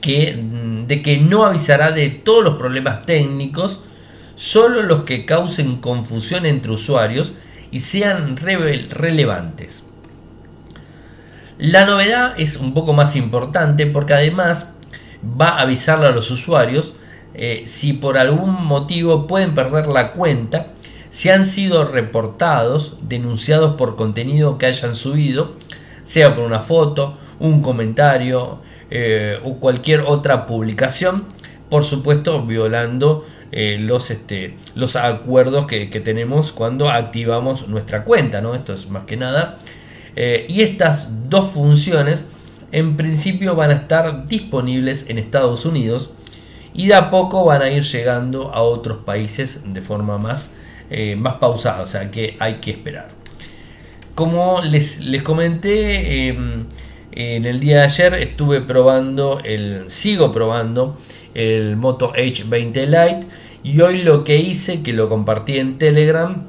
que, 0.00 0.36
mm, 0.36 0.86
de 0.86 1.02
que 1.02 1.18
no 1.18 1.44
avisará 1.44 1.92
de 1.92 2.10
todos 2.10 2.44
los 2.44 2.54
problemas 2.56 3.06
técnicos, 3.06 3.80
solo 4.36 4.82
los 4.82 5.02
que 5.04 5.24
causen 5.24 5.76
confusión 5.76 6.46
entre 6.46 6.72
usuarios 6.72 7.32
y 7.70 7.80
sean 7.80 8.36
relevantes. 8.36 9.84
La 11.58 11.84
novedad 11.84 12.34
es 12.38 12.56
un 12.56 12.74
poco 12.74 12.92
más 12.92 13.14
importante 13.14 13.86
porque 13.86 14.14
además 14.14 14.72
va 15.40 15.48
a 15.50 15.60
avisarle 15.62 16.08
a 16.08 16.10
los 16.10 16.30
usuarios 16.30 16.94
eh, 17.34 17.62
si 17.66 17.92
por 17.94 18.18
algún 18.18 18.66
motivo 18.66 19.26
pueden 19.26 19.54
perder 19.54 19.86
la 19.86 20.12
cuenta, 20.12 20.68
si 21.08 21.28
han 21.28 21.46
sido 21.46 21.84
reportados, 21.84 22.96
denunciados 23.02 23.76
por 23.76 23.96
contenido 23.96 24.58
que 24.58 24.66
hayan 24.66 24.94
subido, 24.94 25.56
sea 26.02 26.34
por 26.34 26.44
una 26.44 26.60
foto, 26.60 27.16
un 27.38 27.62
comentario, 27.62 28.60
eh, 28.94 29.40
o 29.42 29.54
cualquier 29.54 30.00
otra 30.00 30.44
publicación, 30.44 31.24
por 31.70 31.82
supuesto 31.82 32.42
violando 32.42 33.24
eh, 33.50 33.78
los, 33.80 34.10
este, 34.10 34.58
los 34.74 34.96
acuerdos 34.96 35.66
que, 35.66 35.86
tenemos 35.86 36.52
cuando 36.52 36.90
activamos 36.90 37.68
nuestra 37.68 38.04
cuenta, 38.04 38.42
¿no? 38.42 38.54
Esto 38.54 38.74
es 38.74 38.90
más 38.90 39.04
que 39.04 39.16
nada. 39.16 39.56
Eh, 40.14 40.44
y 40.46 40.60
estas 40.60 41.30
dos 41.30 41.52
funciones 41.52 42.26
en 42.70 42.98
principio 42.98 43.56
van 43.56 43.70
a 43.70 43.76
estar 43.76 44.28
disponibles 44.28 45.08
en 45.08 45.16
Estados 45.16 45.64
Unidos 45.64 46.12
y 46.74 46.88
de 46.88 46.94
a 46.94 47.08
poco 47.08 47.46
van 47.46 47.62
a 47.62 47.70
ir 47.70 47.84
llegando 47.84 48.52
a 48.52 48.60
otros 48.60 48.98
países 49.06 49.72
de 49.72 49.80
forma 49.80 50.18
más, 50.18 50.52
más 51.16 51.36
pausada, 51.36 51.80
o 51.80 51.86
sea 51.86 52.10
que 52.10 52.36
hay 52.38 52.56
que 52.56 52.72
esperar. 52.72 53.21
Como 54.14 54.60
les, 54.62 55.00
les 55.00 55.22
comenté, 55.22 56.28
em, 56.28 56.64
en 57.12 57.44
el 57.44 57.60
día 57.60 57.78
de 57.78 57.84
ayer 57.84 58.14
estuve 58.14 58.60
probando 58.60 59.40
el, 59.44 59.84
sigo 59.88 60.32
probando 60.32 60.98
el 61.34 61.76
Moto 61.76 62.12
H20 62.12 62.86
Lite 62.86 63.26
y 63.62 63.80
hoy 63.80 64.02
lo 64.02 64.24
que 64.24 64.38
hice, 64.38 64.82
que 64.82 64.92
lo 64.92 65.08
compartí 65.08 65.58
en 65.58 65.78
Telegram, 65.78 66.44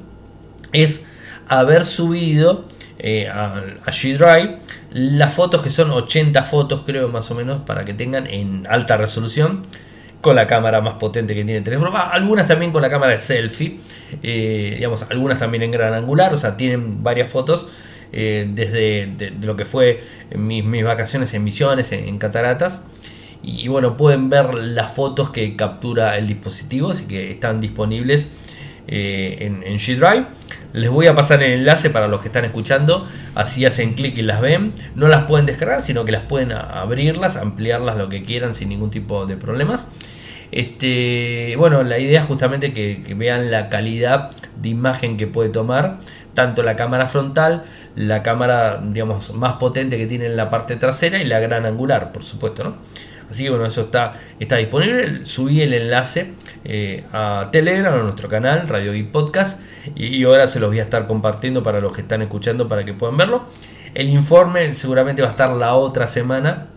es 0.72 1.04
haber 1.48 1.84
subido 1.86 2.64
eh, 2.98 3.28
a, 3.28 3.62
G-Drive 3.86 4.58
las 4.92 5.34
fotos 5.34 5.60
que 5.60 5.70
son 5.70 5.90
80 5.90 6.42
fotos 6.44 6.82
creo 6.86 7.08
más 7.08 7.30
o 7.30 7.34
menos 7.34 7.62
para 7.62 7.84
que 7.84 7.92
tengan 7.92 8.26
en 8.26 8.66
alta 8.68 8.96
resolución 8.96 9.62
con 10.24 10.34
la 10.34 10.46
cámara 10.46 10.80
más 10.80 10.94
potente 10.94 11.34
que 11.34 11.44
tiene 11.44 11.58
el 11.58 11.64
teléfono. 11.64 11.94
algunas 11.94 12.46
también 12.46 12.72
con 12.72 12.80
la 12.80 12.88
cámara 12.88 13.12
de 13.12 13.18
selfie, 13.18 13.78
eh, 14.22 14.72
digamos, 14.76 15.02
algunas 15.10 15.38
también 15.38 15.62
en 15.64 15.70
gran 15.70 15.92
angular, 15.92 16.32
o 16.32 16.38
sea, 16.38 16.56
tienen 16.56 17.02
varias 17.02 17.30
fotos 17.30 17.68
eh, 18.10 18.48
desde 18.48 19.32
lo 19.42 19.54
que 19.54 19.66
fue 19.66 20.00
mis, 20.34 20.82
vacaciones 20.82 21.34
en 21.34 21.44
Misiones, 21.44 21.92
en, 21.92 22.16
Cataratas. 22.16 22.84
Y, 23.42 23.68
bueno, 23.68 23.98
pueden 23.98 24.30
ver 24.30 24.54
las 24.54 24.92
fotos 24.92 25.28
que 25.28 25.56
captura 25.56 26.16
el 26.16 26.26
dispositivo, 26.26 26.92
así 26.92 27.04
que 27.06 27.30
están 27.30 27.60
disponibles 27.60 28.30
eh, 28.88 29.36
en, 29.40 29.62
en 29.62 29.74
G-Drive. 29.74 30.24
Les 30.72 30.88
voy 30.88 31.06
a 31.06 31.14
pasar 31.14 31.42
el 31.42 31.52
enlace 31.52 31.90
para 31.90 32.08
los 32.08 32.22
que 32.22 32.28
están 32.28 32.46
escuchando, 32.46 33.06
así 33.34 33.66
hacen 33.66 33.92
clic 33.92 34.16
y 34.16 34.22
las 34.22 34.40
ven. 34.40 34.72
No 34.94 35.06
las 35.06 35.26
pueden 35.26 35.44
descargar, 35.44 35.82
sino 35.82 36.06
que 36.06 36.12
las 36.12 36.22
pueden 36.22 36.52
abrirlas, 36.52 37.36
ampliarlas 37.36 37.98
lo 37.98 38.08
que 38.08 38.22
quieran 38.22 38.54
sin 38.54 38.70
ningún 38.70 38.90
tipo 38.90 39.26
de 39.26 39.36
problemas. 39.36 39.90
Este, 40.54 41.56
bueno, 41.58 41.82
la 41.82 41.98
idea 41.98 42.20
es 42.20 42.26
justamente 42.26 42.72
que, 42.72 43.02
vean 43.16 43.50
la 43.50 43.68
calidad 43.68 44.30
de 44.54 44.68
imagen 44.68 45.16
que 45.16 45.26
puede 45.26 45.48
tomar 45.48 45.98
tanto 46.34 46.62
la 46.62 46.76
cámara 46.76 47.08
frontal, 47.08 47.64
la 47.96 48.22
cámara 48.22 48.80
digamos 48.80 49.34
más 49.34 49.54
potente 49.54 49.98
que 49.98 50.06
tiene 50.06 50.26
en 50.26 50.36
la 50.36 50.50
parte 50.50 50.76
trasera 50.76 51.20
y 51.20 51.24
la 51.24 51.40
gran 51.40 51.66
angular, 51.66 52.12
por 52.12 52.22
supuesto, 52.22 52.62
¿no? 52.62 52.76
Así 53.28 53.42
que 53.42 53.50
bueno, 53.50 53.66
eso 53.66 53.80
está, 53.80 54.14
está 54.38 54.58
disponible. 54.58 55.26
Subí 55.26 55.60
el 55.60 55.74
enlace 55.74 56.34
eh, 56.64 57.02
a 57.12 57.48
Telegram, 57.50 57.92
a 57.92 58.02
nuestro 58.04 58.28
canal, 58.28 58.68
Radio 58.68 58.94
y 58.94 59.02
Podcast, 59.02 59.60
y, 59.96 60.22
ahora 60.22 60.46
se 60.46 60.60
los 60.60 60.68
voy 60.68 60.78
a 60.78 60.84
estar 60.84 61.08
compartiendo 61.08 61.64
para 61.64 61.80
los 61.80 61.92
que 61.92 62.02
están 62.02 62.22
escuchando 62.22 62.68
para 62.68 62.84
que 62.84 62.92
puedan 62.94 63.16
verlo. 63.16 63.42
El 63.92 64.08
informe 64.08 64.72
seguramente 64.74 65.20
va 65.20 65.28
a 65.28 65.30
estar 65.32 65.50
la 65.50 65.74
otra 65.74 66.06
semana, 66.06 66.68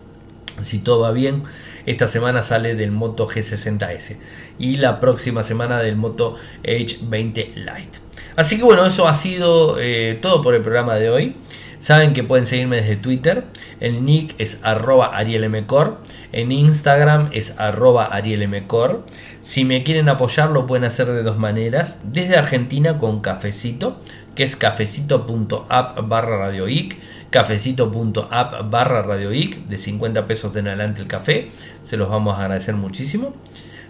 si 0.60 0.80
todo 0.80 1.02
va 1.02 1.12
bien. 1.12 1.44
Esta 1.88 2.06
semana 2.06 2.42
sale 2.42 2.74
del 2.74 2.90
Moto 2.90 3.26
G60S 3.26 4.18
y 4.58 4.76
la 4.76 5.00
próxima 5.00 5.42
semana 5.42 5.80
del 5.80 5.96
Moto 5.96 6.36
H20 6.62 7.54
Lite. 7.54 7.98
Así 8.36 8.58
que 8.58 8.62
bueno, 8.62 8.84
eso 8.84 9.08
ha 9.08 9.14
sido 9.14 9.78
eh, 9.80 10.18
todo 10.20 10.42
por 10.42 10.54
el 10.54 10.60
programa 10.60 10.96
de 10.96 11.08
hoy. 11.08 11.36
Saben 11.78 12.12
que 12.12 12.22
pueden 12.22 12.44
seguirme 12.44 12.76
desde 12.76 12.96
Twitter. 12.96 13.44
El 13.80 14.04
nick 14.04 14.34
es 14.36 14.60
arroba 14.64 15.16
arielmcor. 15.16 15.96
En 16.32 16.52
Instagram 16.52 17.30
es 17.32 17.58
arroba 17.58 18.04
arielmcor. 18.04 19.06
Si 19.40 19.64
me 19.64 19.82
quieren 19.82 20.10
apoyar 20.10 20.50
lo 20.50 20.66
pueden 20.66 20.84
hacer 20.84 21.06
de 21.06 21.22
dos 21.22 21.38
maneras. 21.38 22.00
Desde 22.02 22.36
Argentina 22.36 22.98
con 22.98 23.20
cafecito, 23.20 23.98
que 24.34 24.44
es 24.44 24.56
cafecito.app 24.56 26.06
barra 26.06 26.36
radioic. 26.36 26.98
Cafecito.app 27.30 28.70
barra 28.70 29.02
radioic. 29.02 29.66
De 29.68 29.78
50 29.78 30.26
pesos 30.26 30.54
en 30.56 30.68
adelante 30.68 31.00
el 31.00 31.06
café. 31.06 31.50
Se 31.82 31.96
los 31.96 32.08
vamos 32.08 32.38
a 32.38 32.42
agradecer 32.42 32.74
muchísimo. 32.74 33.34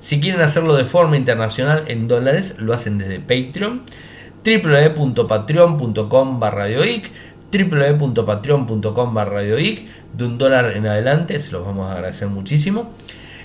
Si 0.00 0.20
quieren 0.20 0.40
hacerlo 0.40 0.76
de 0.76 0.84
forma 0.84 1.16
internacional 1.16 1.84
en 1.88 2.06
dólares, 2.06 2.56
lo 2.58 2.72
hacen 2.72 2.98
desde 2.98 3.18
Patreon 3.18 3.82
www.patreon.com 4.44 6.40
barra 6.40 6.64
radioic 6.64 7.10
www.patreon.com 7.50 9.14
barra 9.14 9.42
de 9.42 10.24
un 10.24 10.38
dólar 10.38 10.76
en 10.76 10.86
adelante, 10.86 11.38
se 11.38 11.52
los 11.52 11.64
vamos 11.64 11.88
a 11.88 11.92
agradecer 11.92 12.28
muchísimo. 12.28 12.92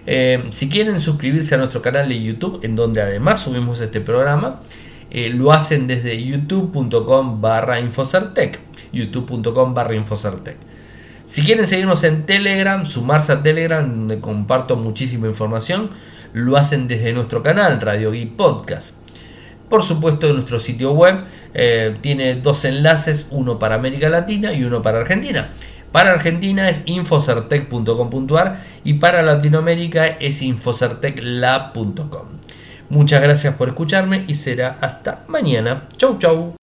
Eh, 0.06 0.44
si 0.50 0.68
quieren 0.68 1.00
suscribirse 1.00 1.56
a 1.56 1.58
nuestro 1.58 1.82
canal 1.82 2.10
de 2.10 2.22
YouTube, 2.22 2.60
en 2.64 2.76
donde 2.76 3.02
además 3.02 3.42
subimos 3.42 3.80
este 3.80 4.02
programa, 4.02 4.60
eh, 5.10 5.30
lo 5.30 5.54
hacen 5.54 5.88
desde 5.88 6.22
youtube.com 6.22 7.40
barra 7.40 7.80
infocertec, 7.80 8.60
youtube.com 8.94 9.74
barra 9.74 9.96
infocertec. 9.96 10.58
Si 11.26 11.42
quieren 11.42 11.68
seguirnos 11.68 12.04
en 12.04 12.26
Telegram, 12.26 12.86
sumarse 12.86 13.32
a 13.32 13.44
Telegram, 13.44 13.88
donde 13.88 14.20
comparto 14.20 14.76
muchísima 14.76 15.28
información, 15.28 15.90
lo 16.34 16.58
hacen 16.58 16.88
desde 16.88 17.14
nuestro 17.14 17.44
canal, 17.44 17.82
Radio 17.82 18.12
Geek 18.12 18.36
Podcast. 18.36 18.98
Por 19.70 19.84
supuesto, 19.84 20.32
nuestro 20.34 20.60
sitio 20.60 20.92
web 20.92 21.22
eh, 21.54 21.98
tiene 22.02 22.36
dos 22.36 22.66
enlaces, 22.66 23.28
uno 23.32 23.58
para 23.58 23.76
América 23.76 24.10
Latina 24.10 24.54
y 24.54 24.64
uno 24.64 24.82
para 24.82 25.00
Argentina. 25.00 25.52
Para 25.92 26.12
Argentina 26.12 26.70
es 26.70 26.82
infocertec.com.ar 26.86 28.60
y 28.84 28.96
para 28.96 29.22
Latinoamérica 29.22 30.08
es 30.08 30.42
infocerteclab.com. 30.42 32.28
Muchas 32.90 33.22
gracias 33.22 33.56
por 33.56 33.70
escucharme 33.70 34.26
y 34.28 34.36
será 34.36 34.78
hasta 34.82 35.24
mañana. 35.28 35.88
Chau 35.98 36.18
chau. 36.20 36.63